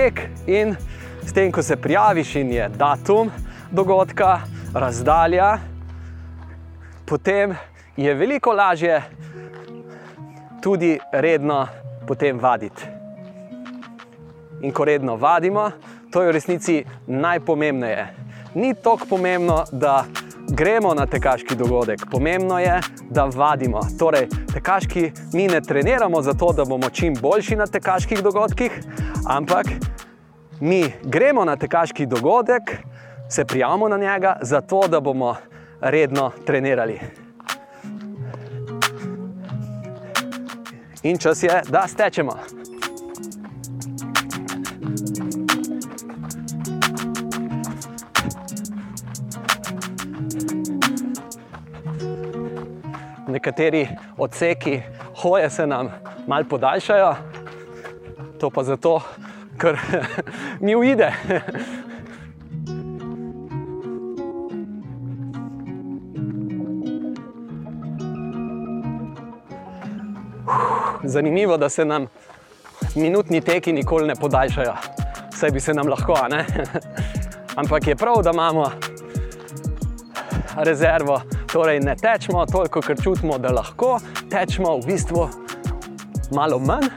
in 0.47 0.75
s 1.23 1.33
tem, 1.33 1.53
ko 1.53 1.63
se 1.63 1.77
prijaviš 1.77 2.35
in 2.37 2.53
je 2.53 2.69
datum 2.69 3.31
dogodka, 3.71 4.41
razdalja, 4.75 5.59
potem 7.07 7.55
je 7.97 8.15
veliko 8.15 8.53
lažje 8.53 9.03
tudi 10.63 10.99
redno 11.13 11.67
potem 12.07 12.39
vaditi. 12.41 12.91
In 14.63 14.73
ko 14.73 14.85
redno 14.85 15.17
vadimo, 15.17 15.71
to 16.11 16.23
je 16.23 16.29
v 16.29 16.35
resnici 16.35 16.85
najpomembnejše 17.07 18.24
ni 18.55 18.75
tako 18.75 19.07
pomembno, 19.09 19.65
da 19.73 20.05
gremo 20.49 20.95
na 20.95 21.07
tekaški 21.07 21.57
dogodek. 21.57 22.01
Pomembno 22.11 22.59
je, 22.59 22.81
da 23.11 23.25
vadimo. 23.25 23.81
Torej, 23.99 24.29
tekaški 24.53 25.13
mi 25.33 25.47
ne 25.49 25.61
treniramo 25.61 26.23
zato, 26.23 26.53
da 26.53 26.65
bomo 26.65 26.91
čim 26.91 27.15
boljši 27.21 27.57
na 27.57 27.67
tekaških 27.67 28.23
dogodkih, 28.23 28.81
ampak 29.29 29.67
mi 30.61 30.93
gremo 31.03 31.45
na 31.45 31.57
tekaški 31.57 32.07
dogodek, 32.07 32.63
se 33.29 33.45
prijavimo 33.45 33.89
na 33.89 33.97
njega, 33.97 34.37
zato 34.43 34.89
da 34.89 35.01
bomo 35.01 35.37
redno 35.81 36.31
trenirali. 36.47 37.01
In 41.03 41.19
čas 41.19 41.43
je, 41.43 41.63
da 41.69 41.87
stečemo. 41.89 42.33
Nekateri 53.29 53.89
odseki 54.19 54.83
hoje 55.23 55.51
se 55.51 55.67
nam 55.67 55.89
malo 56.27 56.45
podaljšajo, 56.51 57.15
to 58.41 58.51
pa 58.51 58.65
zato, 58.65 59.01
ker 59.61 59.79
mi 60.65 60.77
uide. 60.77 61.13
Zanimivo 71.05 71.57
da 71.57 71.69
se 71.69 71.85
nam 71.85 72.07
minutni 72.95 73.41
teki 73.41 73.73
nikoli 73.73 74.07
ne 74.07 74.15
podaljšajo, 74.15 74.75
vse 75.33 75.51
bi 75.51 75.61
se 75.61 75.75
nam 75.75 75.89
lahko, 75.89 76.17
ampak 77.61 77.87
je 77.87 77.97
prav, 77.97 78.23
da 78.23 78.31
imamo 78.31 78.71
rezervo 80.57 81.21
Torej, 81.55 81.81
ne 81.81 81.95
tečemo 81.95 82.47
toliko, 82.47 82.81
ker 82.83 82.97
čutimo, 83.03 83.37
da 83.39 83.53
lahko 83.55 84.01
tečemo 84.31 84.73
v 84.81 84.87
bistvu 84.89 85.29
malo 86.35 86.59
manj 86.59 86.89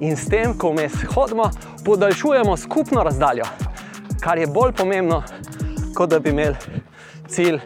in 0.00 0.16
s 0.16 0.30
tem, 0.32 0.54
ko 0.56 0.70
mi 0.72 0.86
hodimo, 1.14 1.50
podaljšujemo 1.84 2.56
skupno 2.56 3.02
razdaljo, 3.04 3.44
kar 4.20 4.38
je 4.38 4.46
bolj 4.46 4.72
pomembno, 4.72 5.20
kot 5.94 6.10
da 6.10 6.18
bi 6.18 6.32
imeli 6.32 6.56
cilj 7.28 7.60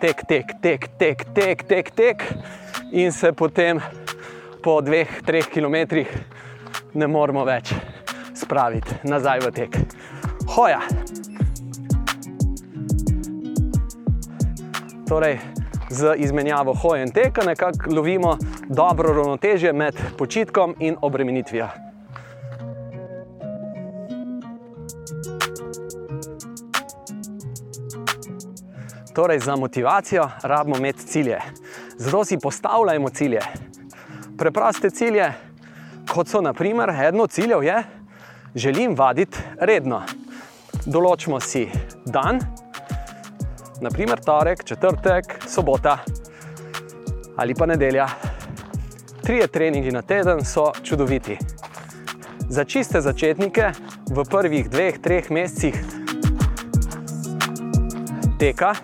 tek, 0.00 0.26
tek, 0.28 0.50
tek, 0.62 0.88
tek, 0.98 1.24
tek, 1.34 1.62
tek, 1.68 1.94
tek 1.94 2.26
in 2.90 3.12
se 3.12 3.30
potem 3.32 3.78
po 4.62 4.80
dveh, 4.82 5.22
treh 5.26 5.46
kilometrih 5.46 6.10
ne 6.94 7.06
moremo 7.06 7.46
več 7.46 7.70
spraviti 8.34 8.98
nazaj 9.06 9.46
v 9.46 9.54
tek. 9.62 9.78
Hoja! 10.58 10.82
Torej, 15.08 15.38
z 15.90 16.14
izmenjavo 16.16 16.74
hoje 16.74 17.02
in 17.02 17.10
teka 17.10 17.42
nekako 17.46 17.94
lovimo 17.94 18.38
dobro 18.68 19.12
ravnotežje 19.12 19.72
med 19.72 19.94
počitkom 20.18 20.74
in 20.78 20.96
obremenitvijo. 21.02 21.68
Torej, 29.14 29.38
za 29.38 29.56
motivacijo 29.56 30.28
rabimo 30.42 30.76
imeti 30.76 31.06
cilje. 31.06 31.40
Zato 31.96 32.24
si 32.24 32.38
postavljajmo 32.38 33.08
cilje. 33.08 33.40
Preproste 34.38 34.90
cilje, 34.90 35.32
kot 36.12 36.28
so 36.28 36.40
naprimer, 36.40 36.90
eno 36.90 37.22
od 37.22 37.30
ciljev 37.30 37.62
je, 37.62 37.82
želim 38.54 38.94
vaditi 38.96 39.38
redno. 39.60 40.02
določimo 40.86 41.40
si 41.40 41.66
dan, 42.06 42.38
naprimer 43.80 44.20
torek, 44.24 44.64
četrtek, 44.64 45.24
sobota 45.48 45.98
ali 47.36 47.54
pa 47.54 47.66
nedelja. 47.66 48.08
Trije 49.22 49.46
treningi 49.46 49.90
na 49.90 50.02
teden 50.02 50.44
so 50.44 50.72
čudoviti. 50.82 51.38
Za 52.48 52.64
čiste 52.64 53.00
začetnike 53.00 53.70
v 54.10 54.24
prvih 54.30 54.70
dveh, 54.70 54.98
treh 54.98 55.30
mesecih 55.30 55.74
teka, 58.38 58.74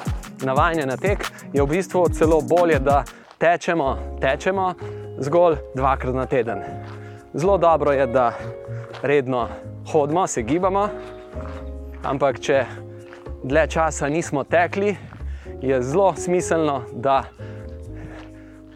navajanje 0.44 0.86
na 0.86 0.96
tek, 0.96 1.24
je 1.52 1.62
v 1.62 1.66
bistvu 1.66 2.08
celo 2.08 2.40
bolje, 2.40 2.78
da 2.78 3.04
tečemo, 3.38 3.98
tečemo 4.20 4.74
zgolj 5.18 5.56
dvakrat 5.74 6.14
na 6.14 6.26
teden. 6.26 6.58
Zelo 7.34 7.58
dobro 7.58 7.92
je, 7.92 8.06
da 8.06 8.32
redno 9.02 9.48
hodimo, 9.92 10.26
se 10.26 10.42
gibamo, 10.42 10.88
ampak 12.02 12.40
če 12.40 12.64
dlje 13.42 13.66
časa 13.66 14.08
nismo 14.08 14.44
tekli, 14.44 14.96
je 15.60 15.82
zelo 15.82 16.14
smiselno, 16.16 16.82
da 16.92 17.22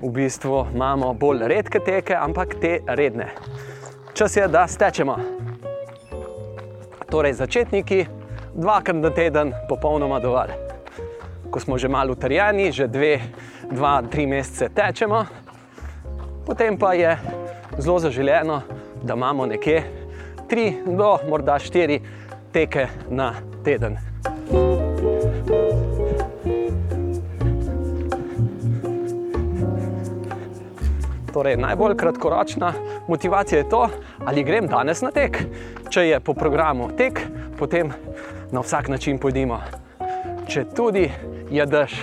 v 0.01 0.11
bistvu 0.11 0.67
imamo 0.75 1.15
bolj 1.15 1.47
redke 1.49 1.79
teke, 1.79 2.15
ampak 2.15 2.55
te 2.61 2.81
redne. 2.87 3.29
Čas 4.15 4.37
je, 4.37 4.49
da 4.49 4.67
stečemo. 4.67 5.17
Torej, 7.11 7.33
začetniki, 7.33 8.07
dvakrat 8.55 8.97
na 8.97 9.11
teden, 9.11 9.53
popolnoma 9.69 10.21
dovolj. 10.21 10.53
Ko 11.51 11.61
smo 11.61 11.79
že 11.79 11.89
malo 11.89 12.13
utrjeni, 12.13 12.73
že 12.73 12.89
dve, 12.89 13.21
dva, 13.71 14.03
tri 14.11 14.27
mesece 14.27 14.69
tečemo, 14.69 15.25
potem 16.47 16.79
pa 16.79 16.95
je 16.95 17.17
zelo 17.79 17.99
zaželeno, 17.99 18.63
da 19.03 19.15
imamo 19.15 19.47
nekje 19.47 19.85
tri 20.49 20.75
do 20.87 21.19
morda 21.29 21.59
štiri 21.59 22.01
teke 22.53 22.89
na 23.09 23.35
teden. 23.65 24.16
Torej, 31.37 31.57
najbolj 31.57 31.97
kratkoročna 31.97 32.73
motivacija 33.09 33.59
je 33.59 33.69
to, 33.69 33.89
ali 34.25 34.45
grem 34.45 34.67
danes 34.67 35.03
na 35.03 35.11
tek. 35.11 35.37
Če 35.93 36.07
je 36.09 36.21
po 36.21 36.33
programu 36.35 36.89
tek, 36.97 37.21
potem 37.59 37.93
na 38.53 38.63
vsak 38.65 38.89
način 38.89 39.19
pojdimo. 39.21 39.59
Če 40.49 40.65
tudi 40.73 41.11
je 41.53 41.67
dež, 41.67 41.99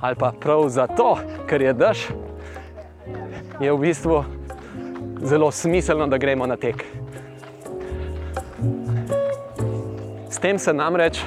ali 0.00 0.14
pa 0.14 0.30
prav 0.30 0.68
zato, 0.70 1.16
ker 1.50 1.66
je 1.66 1.74
dež, 1.74 2.06
je 3.58 3.74
v 3.74 3.82
bistvu 3.82 4.22
zelo 5.26 5.50
smiselno, 5.50 6.06
da 6.06 6.22
gremo 6.22 6.46
na 6.46 6.54
tek. 6.56 6.86
S 10.30 10.38
tem 10.38 10.62
se 10.62 10.72
namreč 10.72 11.24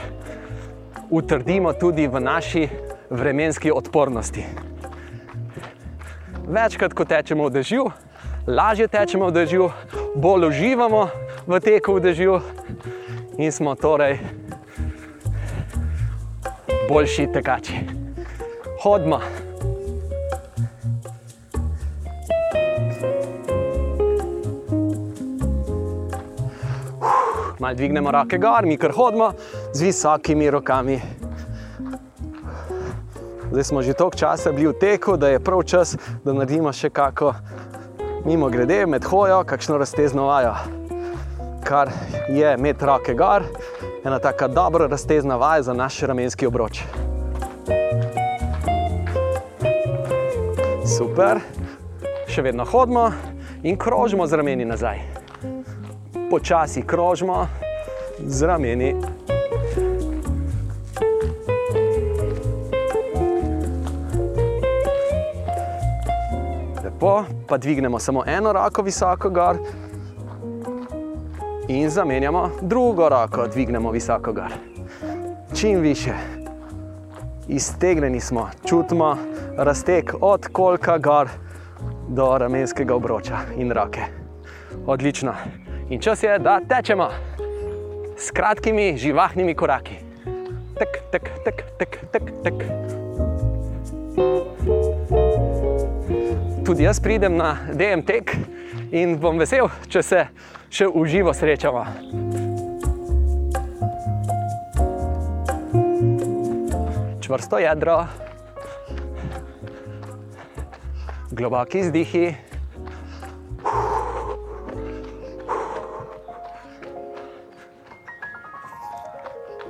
utrdimo 1.09 1.75
tudi 1.75 2.07
v 2.07 2.23
naši 2.23 2.69
vremenski 3.09 3.71
odpornosti. 3.71 4.70
Večkrat, 6.47 6.93
ko 6.93 7.05
tečemo 7.05 7.45
v 7.47 7.61
dežju, 7.61 7.85
lažje 8.47 8.87
tečemo 8.87 9.29
v 9.29 9.33
dežju, 9.35 9.69
bolj 10.15 10.49
uživamo 10.49 11.07
v 11.47 11.59
teku 11.61 11.95
v 11.97 12.01
dežju 12.01 12.41
in 13.37 13.51
smo 13.51 13.75
torej 13.75 14.17
boljši 16.89 17.29
tekači. 17.33 17.77
Hodimo. 18.81 19.21
Malo 27.61 27.75
dvignemo 27.77 28.11
roke 28.11 28.37
gor, 28.37 28.65
mi 28.65 28.77
kar 28.77 28.91
hodimo 28.91 29.33
z 29.73 29.81
visokimi 29.81 30.49
rokami. 30.49 31.20
Zdaj 33.51 33.63
smo 33.63 33.81
že 33.81 33.93
toliko 33.93 34.17
časa 34.17 34.51
bili 34.51 34.67
v 34.67 34.79
teku, 34.79 35.17
da 35.17 35.27
je 35.27 35.39
prav 35.39 35.63
čas, 35.63 35.97
da 36.23 36.33
naredimo 36.33 36.71
še 36.71 36.89
kako 36.89 37.33
mimo 38.25 38.49
grede 38.49 38.85
med 38.85 39.03
hojo, 39.03 39.43
kakšno 39.43 39.77
raztezno 39.77 40.25
vajo. 40.25 40.53
Kar 41.63 41.91
je 42.29 42.55
med 42.57 42.81
roke 42.81 43.13
gor, 43.13 43.43
ena 44.05 44.19
tako 44.19 44.47
dobra 44.47 44.87
raztezna 44.87 45.35
vaja 45.35 45.67
za 45.67 45.73
naš 45.73 45.99
ramenski 45.99 46.47
obroč. 46.47 46.79
Super, 50.97 51.43
še 52.31 52.41
vedno 52.41 52.63
hodimo 52.65 53.11
in 53.63 53.75
krožimo 53.77 54.27
z 54.27 54.39
rameni 54.39 54.65
nazaj. 54.65 55.03
Počasi 56.31 56.87
krožimo 56.87 57.47
z 58.23 58.47
rameni. 58.47 58.95
Pa 67.51 67.57
dvignemo 67.57 67.99
samo 67.99 68.23
eno 68.27 68.53
roko 68.53 68.81
visoko 68.81 69.29
gor 69.29 69.57
in 71.67 71.89
zamenjamo 71.89 72.49
drugo 72.61 73.09
roko, 73.09 73.47
dvignemo 73.47 73.91
visoko 73.91 74.33
gor. 74.33 74.53
Čim 75.55 75.79
više. 75.79 76.11
Iztegnjeni 77.47 78.19
smo, 78.19 78.49
čutimo 78.65 79.17
razteg 79.57 80.11
od 80.21 80.47
kolka 80.51 80.97
gor 80.97 81.29
do 82.07 82.37
ramenskega 82.37 82.95
obroča 82.95 83.37
in 83.57 83.71
roke. 83.71 84.01
Odlično. 84.85 85.33
In 85.89 86.01
čas 86.01 86.23
je, 86.23 86.39
da 86.39 86.59
tečemo 86.69 87.09
s 88.17 88.31
kratkimi, 88.31 88.97
živahnimi 88.97 89.55
koraki. 89.55 89.95
Tek, 90.79 90.87
tek, 91.11 91.29
tek, 91.45 91.63
tek, 91.77 91.99
tek, 92.11 92.23
tek. 92.43 92.63
Tudi 96.71 96.83
jaz 96.83 96.99
pridem 97.03 97.35
na 97.35 97.57
DM 97.75 97.99
tek 98.07 98.31
in 98.95 99.17
bom 99.19 99.35
vesel, 99.35 99.67
če 99.91 100.01
se 100.07 100.19
še 100.71 100.85
v 100.87 101.01
živo 101.03 101.33
srečamo. 101.35 101.81
Čvrsto 107.19 107.59
jedro, 107.59 107.97
globoki 111.35 111.83
izdihi. 111.83 112.23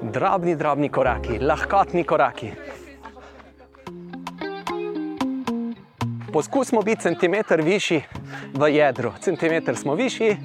Drobni, 0.06 0.54
drobni 0.54 0.94
koraki, 0.94 1.42
lahkotni 1.42 2.06
koraki. 2.06 2.54
Poskusimo 6.34 6.82
biti 6.82 7.02
centimeter 7.02 7.62
višji 7.62 8.04
v 8.54 8.70
jedru. 8.72 9.12
Centimeter 9.20 9.76
smo 9.76 9.96
višji 9.96 10.38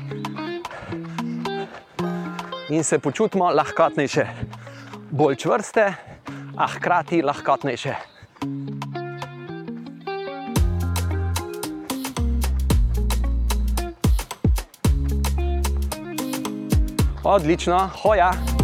in 2.68 2.84
se 2.84 2.98
počutimo 2.98 3.50
lahkotnejše, 3.50 4.26
bolj 5.10 5.36
čvrste, 5.36 5.94
a 6.56 6.66
hkrati 6.66 7.22
lahkotnejše. 7.22 7.94
Odlično, 17.24 17.90
hoja. 18.02 18.55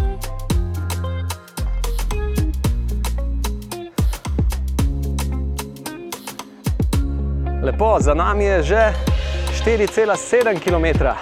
Lepo, 7.63 7.95
za 7.99 8.13
nami 8.13 8.43
je 8.43 8.63
že 8.63 8.93
4,7 9.65 10.59
km. 10.59 11.15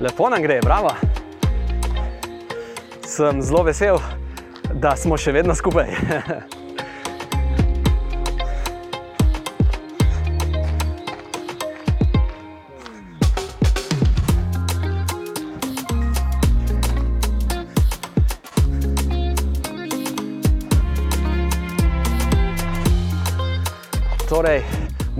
Lepo 0.00 0.28
nam 0.30 0.42
gre, 0.42 0.60
bravo. 0.62 0.90
Sem 3.06 3.42
zelo 3.42 3.62
vesel, 3.62 3.98
da 4.74 4.96
smo 4.96 5.14
še 5.16 5.32
vedno 5.32 5.54
skupaj. 5.54 5.94
Torej, 24.30 24.62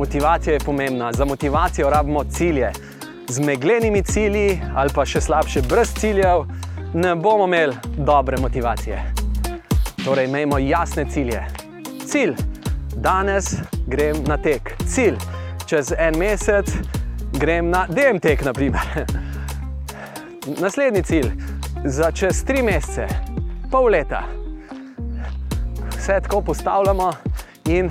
motivacija 0.01 0.53
je 0.53 0.61
pomembna. 0.61 1.13
Za 1.13 1.25
motivacijo 1.25 1.91
rabimo 1.91 2.25
cilje. 2.25 2.73
Z 3.29 3.41
meglenimi 3.41 4.03
cilji, 4.03 4.61
ali 4.75 4.91
pa 4.95 5.05
še 5.05 5.21
slabše, 5.21 5.61
brez 5.69 5.93
ciljev, 6.01 6.47
ne 6.95 7.15
bomo 7.15 7.45
imeli 7.45 7.77
dobre 7.97 8.41
motivacije. 8.41 9.03
Torej, 10.05 10.25
imejmo 10.25 10.59
jasne 10.59 11.05
cilje. 11.11 11.45
Cilj, 12.07 12.33
danes 12.97 13.53
grem 13.87 14.25
na 14.27 14.39
tek. 14.41 14.73
Cilj, 14.89 15.21
čez 15.67 15.93
en 15.99 16.17
mesec 16.19 16.73
grem 17.37 17.69
na 17.71 17.85
DM 17.89 18.19
tek. 18.25 18.45
Naprimer. 18.45 19.05
Naslednji 20.65 21.03
cilj, 21.03 21.29
za 21.85 22.09
čez 22.13 22.41
tri 22.45 22.63
mesece, 22.63 23.05
pol 23.71 23.93
leta. 23.93 24.23
Vse 25.99 26.21
tako 26.25 26.41
postavljamo, 26.41 27.13
in 27.69 27.91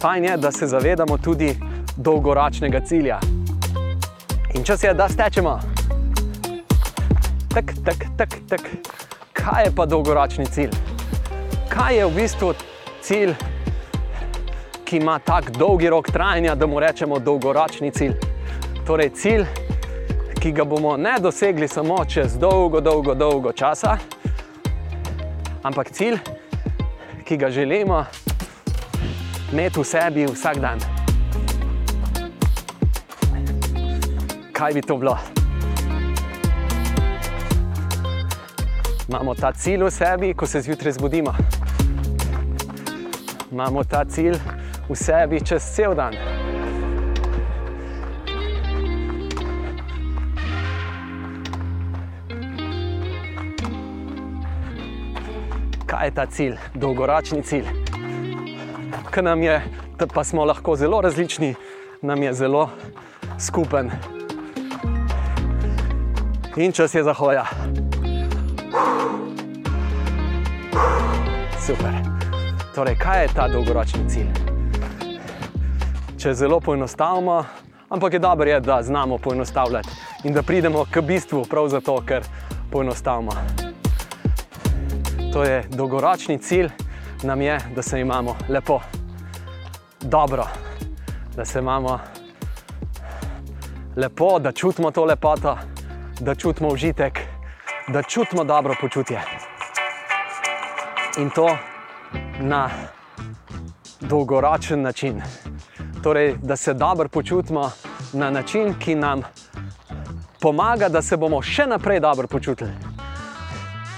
fajn 0.00 0.24
je, 0.24 0.36
da 0.36 0.52
se 0.52 0.66
zavedamo 0.66 1.18
tudi 1.18 1.56
dolgoročnega 1.96 2.80
cilja. 2.80 3.18
In 4.54 4.64
čas 4.64 4.82
je, 4.82 4.94
da 4.94 5.08
stečemo. 5.08 5.60
Tak, 7.54 7.64
tak, 7.84 7.96
tak, 8.16 8.28
tak. 8.48 8.60
Kaj 9.32 9.64
je 9.64 9.70
pa 9.76 9.86
dolgoročni 9.86 10.46
cilj? 10.46 10.70
Kaj 11.68 11.96
je 11.96 12.06
v 12.06 12.14
bistvu 12.14 12.54
cilj, 13.02 13.34
ki 14.84 14.96
ima 14.96 15.18
tako 15.18 15.50
dolgi 15.58 15.90
rok 15.90 16.10
trajanja, 16.10 16.54
da 16.54 16.66
mu 16.66 16.80
rečemo 16.80 17.18
dolgoročni 17.18 17.90
cilj? 17.90 18.14
Torej, 18.86 19.10
cilj, 19.10 19.44
ki 20.40 20.52
ga 20.52 20.64
bomo 20.64 20.96
ne 20.96 21.18
dosegli 21.20 21.68
samo 21.68 22.04
čez 22.04 22.38
dolgo, 22.38 22.80
dolgo, 22.80 23.14
dolgo 23.14 23.52
časa, 23.52 23.98
ampak 25.62 25.90
cilj, 25.90 26.18
ki 27.24 27.36
ga 27.36 27.50
želimo 27.50 28.04
imeti 29.52 29.80
v 29.80 29.84
sebi 29.84 30.26
vsak 30.26 30.60
dan. 30.60 30.78
Kaj 34.52 34.72
bi 34.74 34.82
to 34.82 34.96
bilo? 34.96 35.16
Imamo 39.08 39.34
ta 39.34 39.52
cilj 39.52 39.84
v 39.84 39.90
sebi, 39.90 40.34
ko 40.34 40.46
se 40.46 40.60
zjutraj 40.60 40.92
zbudimo. 40.92 41.32
Imamo 43.52 43.84
ta 43.84 44.04
cilj 44.04 44.36
v 44.88 44.94
sebi 44.94 45.40
čez 45.40 45.64
cel 45.64 45.94
dan. 45.94 46.12
Kaj 55.86 56.06
je 56.06 56.14
ta 56.14 56.26
cilj, 56.26 56.56
dolgoročni 56.74 57.42
cilj? 57.42 57.87
Ker 59.10 59.24
nam 59.24 59.42
je, 59.42 59.62
pa 60.14 60.24
smo 60.24 60.44
lahko 60.44 60.76
zelo 60.76 61.00
različni, 61.00 61.54
nam 62.02 62.22
je 62.22 62.32
zelo 62.32 62.70
skupen. 63.38 63.90
In 66.56 66.72
čas 66.72 66.94
je 66.94 67.02
za 67.02 67.12
hoja. 67.12 67.44
Super. 71.66 71.92
Torej, 72.74 72.96
kaj 72.98 73.22
je 73.22 73.28
ta 73.34 73.48
dolgoročni 73.48 74.08
cilj? 74.08 74.30
Če 76.18 76.34
zelo 76.34 76.60
poenostavimo, 76.60 77.44
ampak 77.88 78.12
je 78.12 78.18
dobro, 78.18 78.60
da 78.60 78.82
znamo 78.82 79.18
poenostavljati 79.18 79.88
in 80.24 80.32
da 80.32 80.42
pridemo 80.42 80.84
k 80.90 81.00
bistvu, 81.00 81.44
prav 81.50 81.68
zato, 81.68 82.00
ker 82.06 82.22
poenostavimo. 82.70 83.32
To 85.32 85.44
je 85.44 85.64
dolgoročni 85.70 86.38
cilj, 86.38 86.70
nam 87.22 87.40
je, 87.40 87.58
da 87.74 87.82
se 87.82 88.00
imamo 88.00 88.36
lepo, 88.48 88.80
dobro, 90.00 90.46
da 91.36 91.44
se 91.44 91.58
imamo 91.58 92.00
lepo, 93.96 94.38
da 94.38 94.52
čutimo 94.52 94.90
to 94.90 95.04
lepoto, 95.04 95.58
da 96.20 96.34
čutimo 96.34 96.68
užitek, 96.68 97.18
da 97.88 98.02
čutimo 98.02 98.44
dobro 98.44 98.74
počutje. 98.80 99.20
In 101.18 101.30
to 101.30 101.56
na 102.40 102.70
dolgoročen 104.00 104.82
način. 104.82 105.22
Torej, 106.02 106.36
da 106.42 106.56
se 106.56 106.74
dobro 106.74 107.08
počutimo 107.08 107.70
na 108.12 108.30
način, 108.30 108.74
ki 108.78 108.94
nam 108.94 109.22
pomaga, 110.40 110.88
da 110.88 111.02
se 111.02 111.16
bomo 111.16 111.42
še 111.42 111.66
naprej 111.66 112.00
dobro 112.00 112.28
počutili. 112.28 112.87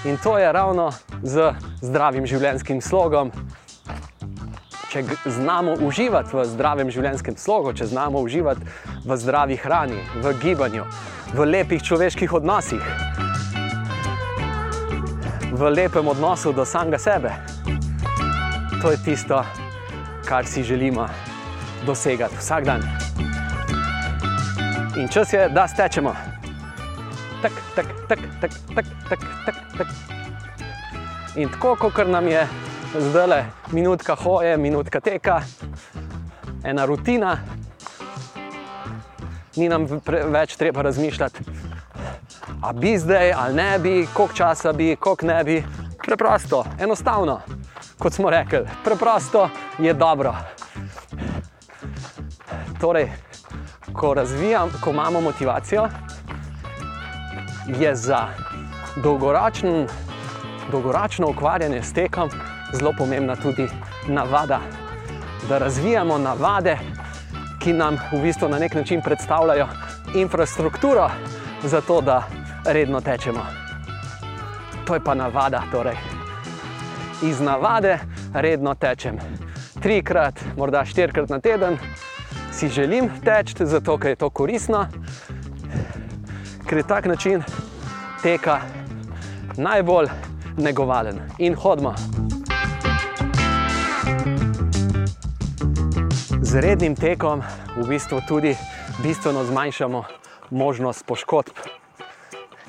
In 0.05 0.17
to 0.17 0.37
je 0.37 0.51
ravno 0.51 0.89
z 1.21 1.53
zdravim 1.81 2.25
življenjskim 2.25 2.79
slogom. 2.81 3.29
Če 4.89 5.03
znamo 5.29 5.75
uživati 5.85 6.33
v 6.33 6.45
zdravem 6.49 6.89
življenjskem 6.89 7.37
slogu, 7.37 7.75
če 7.77 7.85
znamo 7.91 8.19
uživati 8.25 8.65
v 9.05 9.17
zdravi 9.21 9.59
hrani, 9.61 10.01
v 10.23 10.33
gibanju, 10.41 10.87
v 11.37 11.45
lepih 11.45 11.85
človeških 11.85 12.33
odnosih, 12.33 12.81
v 15.53 15.69
lepem 15.69 16.09
odnosu 16.09 16.49
do 16.49 16.65
samega 16.65 16.97
sebe, 16.97 17.37
to 18.81 18.91
je 18.91 18.97
tisto, 19.05 19.45
kar 20.25 20.49
si 20.49 20.65
želimo 20.65 21.05
dosegati 21.85 22.41
vsak 22.41 22.65
dan. 22.65 22.81
In 24.97 25.05
čas 25.07 25.29
je, 25.33 25.45
da 25.53 25.69
stečemo. 25.69 26.15
Tak, 27.41 27.53
tak, 27.75 27.85
tak, 28.09 28.19
tak, 28.41 28.51
tak, 28.73 28.85
tak, 29.09 29.21
tak. 29.45 29.70
In 31.35 31.49
tako, 31.49 31.75
kot 31.75 32.07
nam 32.07 32.27
je 32.27 32.47
zdaj 32.99 33.27
le 33.27 33.45
minutka 33.71 34.15
hoje, 34.15 34.57
minutka 34.57 34.99
teka, 34.99 35.41
ena 36.63 36.85
rutina, 36.85 37.37
ni 39.55 39.69
nam 39.69 39.87
več 40.05 40.55
treba 40.55 40.81
razmišljati, 40.81 41.43
ali 42.61 42.79
bi 42.79 42.97
zdaj, 42.97 43.31
ali 43.31 43.55
ne 43.55 43.79
bi, 43.79 44.07
koliko 44.13 44.35
časa 44.35 44.73
bi, 44.73 44.95
koliko 44.95 45.25
ne 45.25 45.43
bi. 45.43 45.63
Preprosto, 46.05 46.65
enostavno, 46.79 47.39
kot 47.99 48.13
smo 48.13 48.29
rekli, 48.29 48.65
preprosto 48.83 49.49
je 49.79 49.93
dobro. 49.93 50.35
Torej, 52.81 53.11
ko 53.93 54.13
razvijam, 54.13 54.71
ko 54.81 54.89
imamo 54.89 55.21
motivacijo, 55.21 55.87
je 57.67 57.95
za 57.95 58.27
dolgoročen, 58.95 59.87
dolgoročno 60.71 61.29
ukvarjanje 61.29 61.83
s 61.83 61.93
tekom 61.93 62.29
zelo 62.73 62.93
pomembna 62.97 63.35
tudi 63.35 63.67
navada. 64.07 64.59
Da 65.49 65.57
razvijamo 65.57 66.17
navade, 66.17 66.77
ki 67.59 67.73
nam 67.73 67.97
v 68.11 68.21
bistvu 68.21 68.49
na 68.49 68.59
nek 68.59 68.73
način 68.73 69.01
predstavljajo 69.01 69.67
infrastrukturo 70.15 71.09
za 71.63 71.81
to, 71.81 72.01
da 72.01 72.23
redno 72.65 73.01
tečemo. 73.01 73.45
To 74.85 74.93
je 74.93 74.99
pa 74.99 75.13
navada. 75.13 75.63
Torej. 75.71 75.95
Iz 77.21 77.41
navade 77.41 77.99
redno 78.33 78.75
tečem. 78.75 79.17
Trikrat, 79.81 80.41
morda 80.57 80.85
štirikrat 80.85 81.29
na 81.29 81.39
teden 81.39 81.77
si 82.51 82.67
želim 82.67 83.09
teči, 83.25 83.65
zato 83.65 83.97
ker 83.97 84.09
je 84.09 84.15
to 84.15 84.29
koristno, 84.29 84.87
ker 86.67 86.77
je 86.77 86.83
tak 86.83 87.05
način 87.05 87.43
teka 88.23 88.80
najbolj 89.57 90.07
negovalen 90.57 91.21
in 91.37 91.55
hodimo. 91.55 91.95
Z 96.41 96.59
rednim 96.59 96.95
tekom 96.95 97.43
v 97.77 97.87
bistvu 97.87 98.21
tudi 98.27 98.55
bistveno 99.03 99.43
zmanjšamo 99.43 100.03
možnost 100.49 101.05
poškodb, 101.05 101.55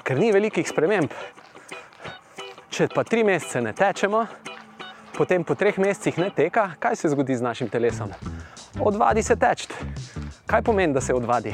ker 0.03 0.19
ni 0.19 0.33
velikih 0.33 0.69
sprememb. 0.69 1.11
Če 2.71 2.89
pa 2.95 3.05
tri 3.05 3.25
mesece 3.25 3.61
ne 3.61 3.75
tečemo, 3.77 4.25
potem 5.17 5.45
po 5.45 5.55
treh 5.55 5.77
mesecih 5.79 6.19
ne 6.19 6.31
teka, 6.31 6.71
kaj 6.79 6.97
se 6.97 7.11
zgodi 7.13 7.37
z 7.37 7.45
našim 7.45 7.69
telesom? 7.69 8.15
Odvadi 8.81 9.23
se 9.23 9.37
teč. 9.37 9.67
Kaj 10.47 10.63
pomeni, 10.63 10.95
da 10.95 11.01
se 11.01 11.15
odvadi? 11.15 11.53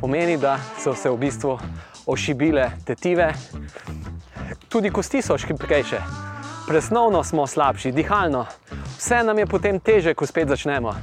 Pomeni, 0.00 0.36
da 0.36 0.58
so 0.78 0.94
se 0.94 1.10
v 1.10 1.20
bistvu 1.20 1.58
ošibile 2.06 2.70
tetive, 2.86 3.32
tudi 4.68 4.90
kosti 4.90 5.22
so 5.22 5.38
škripkejše, 5.38 6.00
presnovno 6.68 7.24
smo 7.24 7.46
slabši, 7.46 7.92
dihalno, 7.92 8.46
vse 8.98 9.22
nam 9.22 9.38
je 9.38 9.46
potem 9.46 9.80
teže, 9.80 10.14
ko 10.14 10.26
spet 10.26 10.48
začnemo. 10.48 10.94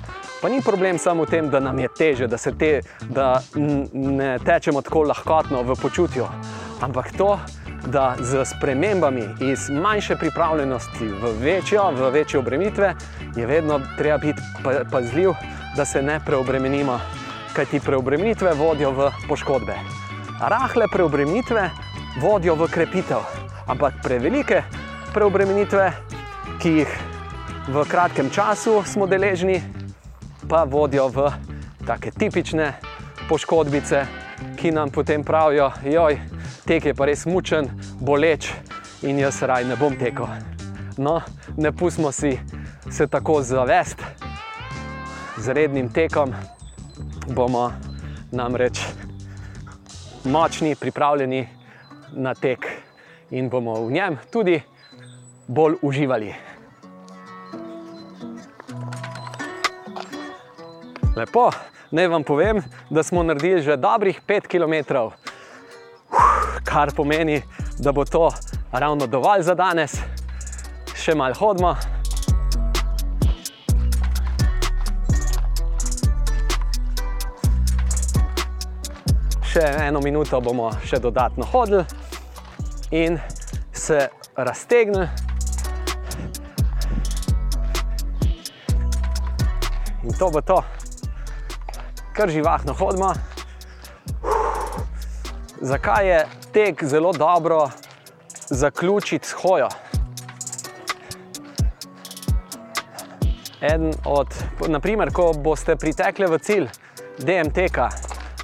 Pa 0.41 0.50
ni 0.50 0.62
problem 0.62 0.98
samo 0.98 1.24
v 1.24 1.30
tem, 1.30 1.50
da 1.50 1.60
nam 1.60 1.80
je 1.80 1.89
teže, 1.98 2.28
da, 2.28 2.38
te, 2.38 2.82
da 3.10 3.41
ne 3.93 4.38
tečemo 4.39 4.82
tako 4.82 5.04
lahkotno 5.10 5.64
v 5.64 5.76
počutju, 5.82 6.28
ampak 6.82 7.12
to, 7.18 7.39
da 7.88 8.16
z 8.20 8.46
spremembami 8.46 9.24
iz 9.41 9.70
manjše 9.70 10.16
pripravljenosti 10.16 11.08
v 11.08 11.34
večjo, 11.39 11.91
v 11.91 12.10
večje 12.12 12.39
obremenitve, 12.39 12.93
je 13.36 13.46
vedno 13.46 13.82
treba 13.98 14.18
biti 14.18 14.41
pazljiv, 14.91 15.34
da 15.78 15.86
se 15.86 16.02
ne 16.02 16.20
preobremenimo, 16.26 17.00
kajti 17.54 17.80
preobremenitve 17.80 18.54
vodijo 18.54 18.91
v 18.91 19.12
poškodbe. 19.28 19.76
Rahle 20.41 20.88
preobremenitve 20.91 21.70
vodijo 22.22 22.55
v 22.55 22.68
krepitev, 22.72 23.20
ampak 23.68 23.93
prevelike 24.03 24.63
preobremenitve, 25.13 25.91
ki 26.59 26.70
jih 26.70 26.91
v 27.68 27.84
kratkem 27.89 28.30
času 28.30 28.84
smo 28.86 29.07
deležni, 29.07 29.59
pa 30.49 30.63
vodijo 30.63 31.07
v 31.07 31.32
take 31.88 32.11
tipične 32.11 32.74
poškodbice, 33.30 34.05
ki 34.55 34.72
nam 34.72 34.89
potem 34.89 35.24
pravijo, 35.24 35.72
joj, 35.84 36.20
tek 36.66 36.86
je 36.86 36.93
pa 36.93 37.05
res 37.05 37.26
mučen, 37.26 37.68
boleč 37.99 38.51
in 39.03 39.20
jaz 39.20 39.41
raj 39.43 39.66
ne 39.68 39.76
bom 39.76 39.95
tekel. 39.97 40.28
No, 40.97 41.22
ne 41.57 41.72
pustimo 41.72 42.11
si 42.11 42.39
se 42.91 43.07
tako 43.07 43.41
zavest, 43.41 43.99
z 45.38 45.53
rednim 45.53 45.89
tekom 45.91 46.32
bomo 47.28 47.72
namreč 48.32 48.80
močni, 50.24 50.76
pripravljeni 50.76 51.47
na 52.14 52.34
tek 52.34 52.68
in 53.32 53.49
bomo 53.49 53.74
v 53.86 53.91
njem 53.91 54.18
tudi 54.32 54.62
bolj 55.47 55.76
uživali. 55.82 56.34
Lepo, 61.16 61.49
naj 61.91 62.08
vam 62.08 62.24
povem, 62.24 62.64
da 62.89 63.03
smo 63.03 63.24
naredili 63.24 63.62
že 63.62 63.78
dobrih 63.78 64.22
5 64.28 64.47
km, 64.51 64.76
kar 66.64 66.91
pomeni, 66.95 67.41
da 67.80 67.91
bo 67.91 68.06
to 68.06 68.30
ravno 68.72 69.08
dovolj 69.08 69.41
za 69.41 69.56
danes, 69.56 69.95
še 70.95 71.16
malo 71.16 71.34
hodimo. 71.39 71.95
Še 79.56 79.70
eno 79.88 80.01
minuto 80.03 80.36
bomo 80.43 80.66
še 80.84 80.97
dodatno 80.99 81.45
hodili 81.47 81.86
in 82.91 83.14
se 83.72 84.10
raztegnili. 84.36 85.06
In 90.03 90.12
to 90.20 90.28
bo 90.28 90.41
to, 90.43 90.58
kar 92.12 92.28
živahno 92.28 92.76
hodimo. 92.76 93.14
Zakaj 95.64 96.10
je 96.10 96.18
tek 96.51 96.84
zelo 96.84 97.14
dobro 97.16 97.70
zaključiti 98.49 99.28
s 99.28 99.39
hojo? 99.39 99.70
Eden 103.62 103.93
od, 104.03 104.36
naprimer, 104.68 105.14
ko 105.16 105.32
boste 105.32 105.78
pritekli 105.80 106.28
v 106.28 106.41
cilj 106.43 106.68
DMT-ka, 107.24 107.88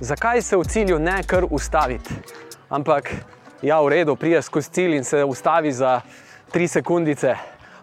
zakaj 0.02 0.42
se 0.42 0.58
v 0.58 0.64
cilju 0.64 1.00
ne 1.00 1.24
kar 1.24 1.46
ustaviti, 1.50 2.14
ampak 2.70 3.14
ja, 3.62 3.82
v 3.82 3.90
redu, 3.90 4.16
priješ 4.16 4.46
skozi 4.46 4.70
cilj 4.70 4.96
in 4.98 5.04
se 5.04 5.24
ustavi 5.24 5.72
za 5.72 6.02
tri 6.52 6.68
sekundice, 6.68 7.36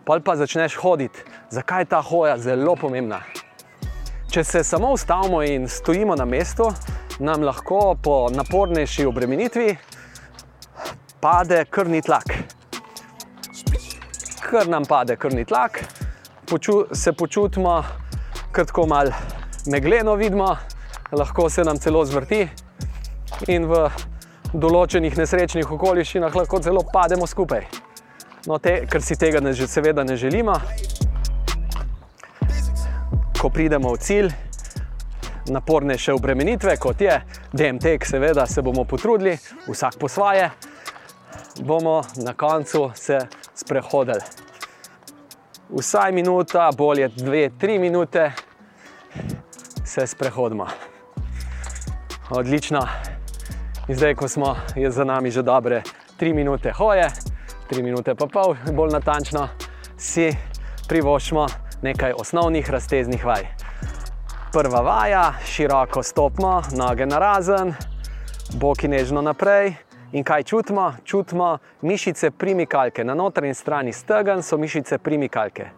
pa 0.05 0.19
pa 0.25 0.37
začneš 0.37 0.75
hoditi. 0.77 1.23
Zakaj 1.51 1.81
je 1.83 1.85
ta 1.85 2.03
hoja 2.03 2.39
zelo 2.39 2.77
pomembna? 2.77 3.21
Če 4.31 4.45
se 4.45 4.65
samo 4.65 4.91
ustavimo 4.93 5.43
in 5.43 5.69
stojimo 5.69 6.17
na 6.17 6.25
mestu, 6.25 6.67
nam 7.19 7.43
lahko 7.43 7.95
po 8.03 8.29
napornejši 8.35 9.07
obremenitvi 9.07 9.77
pade 11.21 11.65
krvni 11.71 12.03
tlak. 12.03 12.35
Ker 14.51 14.69
nam 14.69 14.85
pade 14.85 15.17
krvni 15.17 15.45
tlak, 15.45 15.81
poču, 16.47 16.85
se 16.93 17.13
počutimo 17.13 17.83
kratko 18.53 18.87
malo 18.87 19.13
megleno, 19.67 20.15
vidimo, 20.15 20.57
lahko 21.13 21.51
se 21.51 21.65
nam 21.65 21.79
celo 21.79 22.05
zvrti 22.05 22.49
in 23.49 23.67
v 23.69 23.87
določenih 24.53 25.17
nesrečnih 25.17 25.71
okoliščinah 25.73 26.35
lahko 26.35 26.61
celo 26.65 26.83
pademo 26.93 27.27
skupaj. 27.27 27.67
No, 28.49 28.59
te, 28.59 28.87
ker 28.89 29.03
si 29.05 29.17
tega 29.19 29.41
ne, 29.45 29.53
seveda 29.53 30.05
ne 30.05 30.17
želimo. 30.17 30.55
Ko 33.39 33.51
pridemo 33.55 33.93
v 33.95 34.01
cilj, 34.03 34.33
napornejše 35.53 36.15
obremenitve, 36.17 36.77
kot 36.81 37.01
je 37.01 37.21
DMT, 37.53 37.99
seveda 38.05 38.47
se 38.47 38.63
bomo 38.63 38.85
potrudili, 38.85 39.37
vsak 39.69 39.99
po 40.01 40.09
svoje, 40.09 40.51
bomo 41.61 42.03
na 42.25 42.35
koncu 42.35 42.91
se 42.95 43.21
sprehodili. 43.55 44.21
Vsaj 45.69 46.13
minuta, 46.13 46.71
bolje 46.77 47.09
dve, 47.09 47.51
tri 47.59 47.79
minute, 47.79 48.33
se 49.85 50.07
sprehodimo. 50.07 50.69
Odlično. 52.31 52.81
In 53.89 53.97
zdaj, 53.97 54.15
ko 54.15 54.29
smo, 54.29 54.57
za 54.89 55.05
nami 55.05 55.31
že 55.31 55.43
dobre 55.43 55.83
tri 56.17 56.35
minute 56.35 56.73
hoje, 56.73 57.09
tri 57.69 57.83
minute 57.83 58.15
pa 58.15 58.27
pol, 58.27 58.57
bolj 58.73 58.93
natančno, 58.93 59.49
si 59.97 60.29
privoščimo 60.89 61.47
nekaj 61.83 62.13
osnovnih 62.21 62.71
razteznih 62.71 63.25
vaj. 63.25 63.47
Prva 64.53 64.81
vaja, 64.81 65.23
široko 65.45 66.03
stopimo, 66.03 66.63
noge 66.77 67.07
na 67.07 67.19
razen, 67.19 67.73
boki 68.61 68.89
nežno 68.89 69.23
naprej. 69.23 69.73
In 70.13 70.25
kaj 70.25 70.43
čutimo? 70.43 70.93
Čutimo 71.05 71.59
mišice 71.83 72.31
primikalke. 72.31 73.05
Na 73.05 73.15
notranji 73.15 73.55
strani 73.55 73.93
stegen 73.93 74.43
so 74.43 74.57
mišice 74.57 74.99
primikalke. 74.99 75.71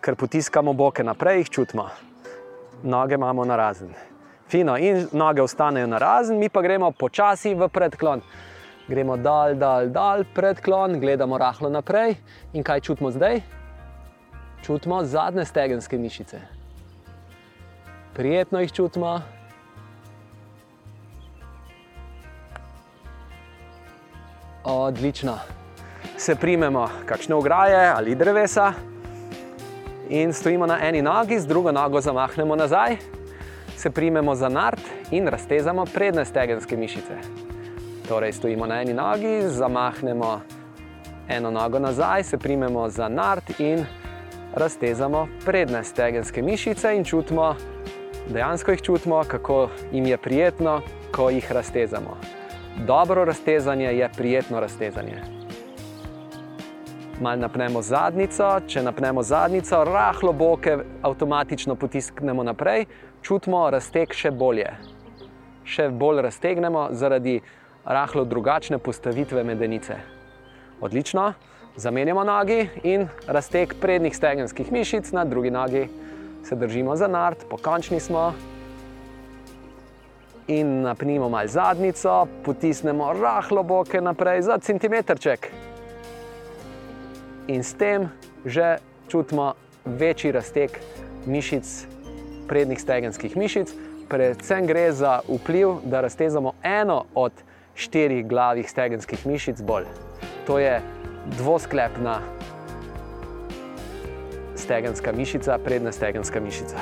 Ker 0.00 0.16
potiskamo 0.18 0.72
boke 0.72 1.04
naprej, 1.04 1.38
jih 1.38 1.50
čutimo. 1.50 2.11
Noge 2.82 3.14
imamo 3.14 3.44
na 3.44 3.56
razen. 3.56 3.94
Fino, 4.48 4.76
in 4.76 5.08
noge 5.12 5.42
ostanejo 5.42 5.86
na 5.86 5.98
razen, 5.98 6.38
mi 6.38 6.48
pa 6.48 6.62
gremo 6.62 6.90
počasi 6.90 7.54
v 7.54 7.68
predklon. 7.68 8.20
Gremo 8.88 9.16
dal, 9.16 9.54
dal, 9.54 9.88
dal, 9.88 10.24
predklon, 10.34 10.98
gledamo 11.00 11.38
rahlo 11.38 11.70
naprej. 11.70 12.16
In 12.52 12.62
kaj 12.62 12.80
čutimo 12.80 13.10
zdaj? 13.10 13.40
Čutimo 14.66 15.04
zadnje 15.04 15.44
stegenske 15.44 15.98
mišice. 15.98 16.40
Prijetno 18.14 18.60
jih 18.60 18.72
čutimo. 18.72 19.20
Odlično. 24.64 25.38
Se 26.16 26.34
primemo, 26.36 26.88
kakšne 27.06 27.34
ograje 27.34 27.88
ali 27.88 28.14
drevesa, 28.14 28.72
in 30.08 30.32
stojimo 30.32 30.66
na 30.66 30.78
eni 30.88 31.02
nogi, 31.02 31.40
z 31.40 31.46
drugo 31.46 31.72
nogo 31.72 32.00
zamahnemo 32.00 32.56
nazaj, 32.56 32.96
se 33.76 33.90
primemo 33.90 34.34
za 34.34 34.48
nard 34.48 34.80
in 35.10 35.28
raztezamo 35.28 35.84
prednje 35.84 36.24
stegenske 36.24 36.76
mišice. 36.76 37.16
Torej, 38.08 38.32
stojimo 38.32 38.66
na 38.66 38.80
eni 38.82 38.94
nogi, 38.94 39.48
zamahnemo 39.48 40.40
eno 41.28 41.50
nogo 41.50 41.78
nazaj, 41.78 42.22
se 42.22 42.38
primemo 42.38 42.88
za 42.88 43.08
nard 43.08 43.42
in 43.58 43.84
raztezamo 44.54 45.28
prednje 45.44 45.84
stegenske 45.84 46.42
mišice 46.42 46.96
in 46.96 47.04
čutimo, 47.04 47.54
dejansko 48.28 48.70
jih 48.70 48.82
čutimo, 48.82 49.22
kako 49.28 49.68
jim 49.92 50.06
je 50.06 50.16
prijetno, 50.16 50.80
ko 51.12 51.30
jih 51.30 51.52
raztezamo. 51.52 52.16
Dobro 52.86 53.24
raztezanje 53.24 53.86
je 53.86 54.10
prijetno 54.16 54.60
raztezanje. 54.60 55.41
Mal 57.20 57.38
napnemo 57.38 57.82
zadnico, 57.82 58.46
če 58.66 58.82
napnemo 58.82 59.22
zadnico, 59.22 59.82
rahlo 59.84 60.32
boke 60.32 60.78
avtomatično 61.04 61.74
potisknemo 61.76 62.42
naprej, 62.42 62.86
čutimo 63.22 63.66
razteg 63.70 64.14
še 64.16 64.30
bolje. 64.32 64.70
Še 65.68 65.90
bolj 65.92 66.22
raztegnemo 66.24 66.88
zaradi 66.96 67.36
rahlo 67.84 68.24
drugačne 68.24 68.78
postavitve 68.78 69.44
medenice. 69.44 69.98
Odlično, 70.80 71.34
zamenjamo 71.76 72.24
nogi 72.24 72.64
in 72.82 73.04
razteg 73.28 73.74
prednjih 73.80 74.16
stegenskih 74.16 74.72
mišic 74.72 75.12
na 75.12 75.24
drugi 75.24 75.50
nogi. 75.50 75.88
Se 76.48 76.56
držimo 76.56 76.96
za 76.96 77.06
nard, 77.12 77.44
pokončni 77.50 78.00
smo. 78.00 78.32
In 80.48 80.80
napnimo 80.82 81.28
malo 81.28 81.48
zadnico, 81.48 82.24
potisnemo 82.44 83.12
rahlo 83.20 83.62
boke 83.62 84.00
naprej 84.00 84.42
za 84.48 84.58
centimetrček. 84.58 85.71
In 87.52 87.60
s 87.60 87.76
tem 87.76 88.08
že 88.48 88.80
čutimo 89.08 89.52
večji 89.84 90.32
razteg 90.32 90.70
mišic, 91.26 91.68
prednjih 92.48 92.80
stegenskih 92.80 93.36
mišic. 93.36 93.68
Predvsem 94.08 94.66
gre 94.66 94.92
za 94.92 95.20
vpliv, 95.28 95.84
da 95.84 96.00
raztezamo 96.00 96.52
eno 96.62 97.04
od 97.14 97.32
štirih 97.74 98.26
glavih 98.26 98.70
stegenskih 98.70 99.26
mišic 99.26 99.60
bolj. 99.60 99.84
To 100.46 100.58
je 100.58 100.80
dvosklepna 101.36 102.20
stegenska 104.56 105.12
mišica, 105.12 105.58
prednja 105.58 105.92
stegenska 105.92 106.40
mišica. 106.40 106.80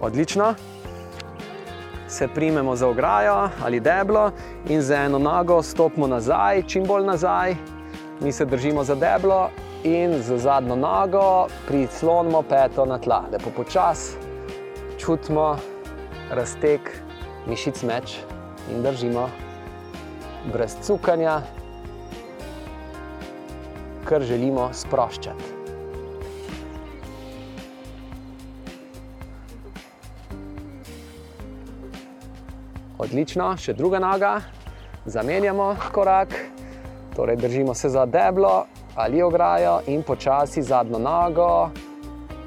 Odlično. 0.00 0.54
Se 2.08 2.28
primemo 2.28 2.76
za 2.76 2.88
ograjo 2.88 3.48
ali 3.64 3.80
deblo 3.80 4.30
in 4.68 4.82
z 4.82 4.90
eno 4.90 5.18
nogo 5.18 5.62
stopimo 5.62 6.06
nazaj, 6.06 6.62
čim 6.62 6.84
bolj 6.84 7.04
nazaj. 7.04 7.56
Mi 8.20 8.32
se 8.32 8.44
držimo 8.44 8.84
za 8.84 8.94
deblo 8.94 9.50
in 9.84 10.22
z 10.22 10.38
zadnjo 10.38 10.76
nogo 10.76 11.46
prislonimo 11.66 12.42
peto 12.42 12.84
na 12.86 12.98
tla. 12.98 13.24
Lepo 13.32 13.50
počasi 13.50 14.16
čutimo 14.98 15.56
razteg 16.30 16.80
mišic 17.46 17.82
meč 17.82 18.18
in 18.72 18.82
držimo 18.82 19.28
brez 20.52 20.76
cukanja, 20.82 21.40
kar 24.04 24.22
želimo 24.22 24.70
sproščati. 24.72 25.54
Odlično, 32.98 33.52
še 33.60 33.74
druga 33.76 34.00
noga, 34.00 34.40
zamenjamo 35.04 35.74
korak, 35.92 36.32
torej 37.16 37.36
držimo 37.36 37.74
se 37.74 37.88
za 37.92 38.06
deblo 38.06 38.64
ali 38.96 39.22
ograjo 39.22 39.80
in 39.86 40.02
počasi 40.02 40.62
zadnjo 40.62 40.98
nogo, 40.98 41.70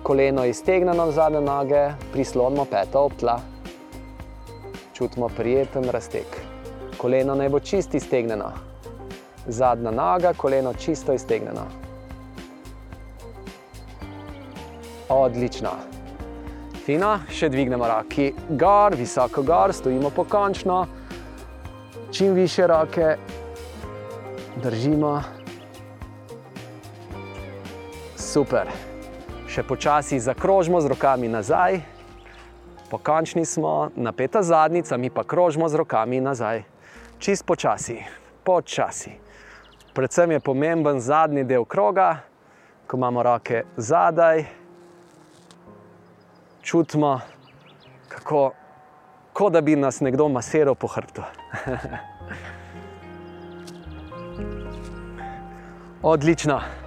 koleno 0.03 0.45
iztegnjeno 0.45 1.05
na 1.05 1.11
zadnje 1.11 1.41
noge, 1.41 1.89
prislonimo 2.11 2.65
peto 2.65 2.99
ob 2.99 3.11
tla. 3.19 3.39
Čutimo 4.93 5.29
prijeten 5.29 5.83
razteg. 5.83 6.25
Koleno 6.97 7.35
naj 7.35 7.49
bo 7.49 7.59
čisto 7.59 7.97
iztegnjeno. 7.97 8.51
Zadnja 9.47 9.91
noga, 9.91 10.33
koleno 10.37 10.73
čisto 10.73 11.13
iztegnjeno. 11.13 11.61
Odlično. 15.09 15.69
Fino, 16.85 17.19
še 17.29 17.49
dvignemo 17.49 17.87
roki 17.87 18.33
gor, 18.49 18.95
visoko 18.95 19.43
gor, 19.43 19.73
stojimo 19.73 20.09
pokončno. 20.09 20.85
Čim 22.11 22.33
više 22.33 22.67
roke 22.67 23.15
držimo. 24.63 25.38
Super. 28.30 28.69
Še 29.49 29.63
počasi 29.65 30.21
zakrožimo 30.21 30.77
z 30.77 30.93
rokami 30.93 31.25
nazaj. 31.25 31.82
Pokončni 32.91 33.41
smo, 33.41 33.89
napeta 33.97 34.45
zadnica, 34.45 35.01
mi 35.01 35.09
pa 35.09 35.25
krožimo 35.25 35.65
z 35.65 35.82
rokami 35.82 36.21
nazaj. 36.21 36.61
Čist 37.17 37.41
počasi, 37.41 37.97
počasi. 38.45 39.17
Predvsem 39.97 40.38
je 40.38 40.45
pomemben 40.45 41.01
zadnji 41.01 41.41
del 41.41 41.65
kroga, 41.65 42.21
ko 42.86 43.01
imamo 43.01 43.25
roke 43.25 43.65
zadaj, 43.82 44.45
čutimo, 46.61 47.17
kako 48.13 48.53
kot 49.34 49.57
da 49.57 49.65
bi 49.65 49.73
nas 49.73 50.05
nekdo 50.05 50.30
masiral 50.30 50.77
po 50.77 50.86
hrbtu. 50.86 51.25
Odlično. 56.13 56.78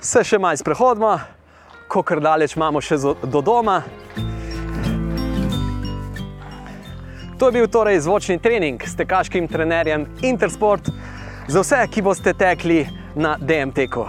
Se 0.00 0.20
še 0.24 0.38
malo 0.38 0.56
sprehodimo, 0.56 1.14
kako 1.88 2.20
daleč 2.20 2.56
imamo 2.56 2.80
še 2.84 2.98
do 3.24 3.40
doma. 3.40 3.80
To 7.38 7.48
je 7.48 7.52
bil 7.52 7.68
torej 7.68 8.00
zvočni 8.04 8.38
trening 8.38 8.80
s 8.84 8.96
tekaškim 8.96 9.48
trenerjem 9.48 10.06
Intersport 10.22 10.88
za 11.48 11.60
vse, 11.60 11.80
ki 11.92 12.04
boste 12.04 12.32
tekli 12.36 12.82
na 13.16 13.36
DMT-ku. 13.40 14.04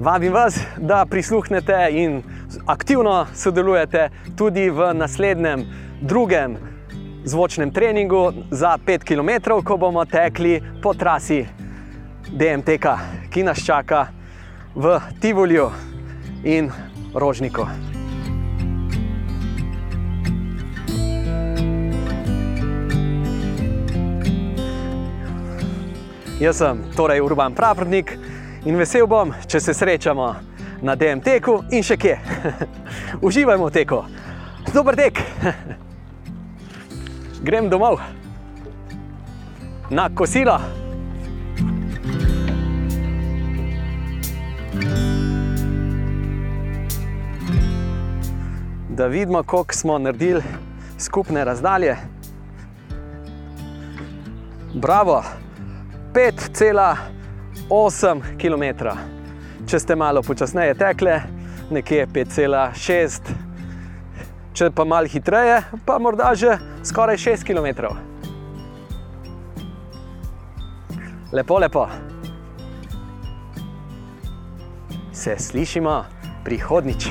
Vabim 0.00 0.32
vas, 0.32 0.58
da 0.78 1.02
prisluhnete 1.06 1.80
in 1.90 2.22
aktivno 2.66 3.26
sodelujete 3.34 4.08
tudi 4.38 4.70
v 4.70 4.92
naslednjem, 4.94 5.66
drugem 6.00 6.56
zvočnem 7.24 7.74
treningu 7.74 8.32
za 8.50 8.78
5 8.86 9.04
km, 9.04 9.58
ko 9.64 9.76
bomo 9.76 10.04
tekli 10.04 10.60
po 10.82 10.94
trasi 10.94 11.42
DMT-ka, 12.30 12.96
ki 13.30 13.42
nas 13.42 13.66
čaka 13.66 14.19
v 14.74 15.00
Tivoliu 15.20 15.72
in 16.44 16.72
Rožniku. 17.14 17.66
Jaz 26.40 26.56
sem 26.56 26.84
torej 26.96 27.20
Urban 27.20 27.54
Pravnik 27.54 28.18
in 28.64 28.78
vesel 28.78 29.06
bom, 29.06 29.34
če 29.46 29.60
se 29.60 29.74
srečamo 29.74 30.34
na 30.80 30.94
DMT-ku 30.96 31.58
in 31.76 31.84
še 31.84 31.98
kje. 32.00 32.16
Uživajmo 33.26 33.68
v 33.68 33.74
teku. 33.74 34.00
Dober 34.72 34.96
tek. 34.96 35.20
Grem 37.46 37.68
domov 37.68 38.00
na 39.90 40.08
kosilo. 40.08 40.56
Da 48.88 49.06
vidimo, 49.06 49.42
koliko 49.42 49.74
smo 49.74 49.98
naredili 49.98 50.42
skupne 50.98 51.44
razdalje. 51.44 51.96
Bravo! 54.74 55.24
5,8 56.14 58.20
km. 58.40 58.64
Če 59.66 59.78
ste 59.78 59.96
malo 59.96 60.22
počasneje 60.22 60.74
tekle, 60.74 61.20
nekje 61.70 62.06
5,6 62.06 63.20
km. 63.26 63.50
Če 64.60 64.66
pa 64.74 64.84
malo 64.84 65.08
hitreje, 65.08 65.62
pa 65.86 65.94
morda 66.02 66.34
že 66.34 66.58
skoraj 66.84 67.16
6 67.16 67.46
km. 67.46 67.94
Lepo, 71.32 71.58
lepo. 71.62 71.86
Se 75.20 75.36
slišimo 75.38 76.04
prihodnič. 76.44 77.08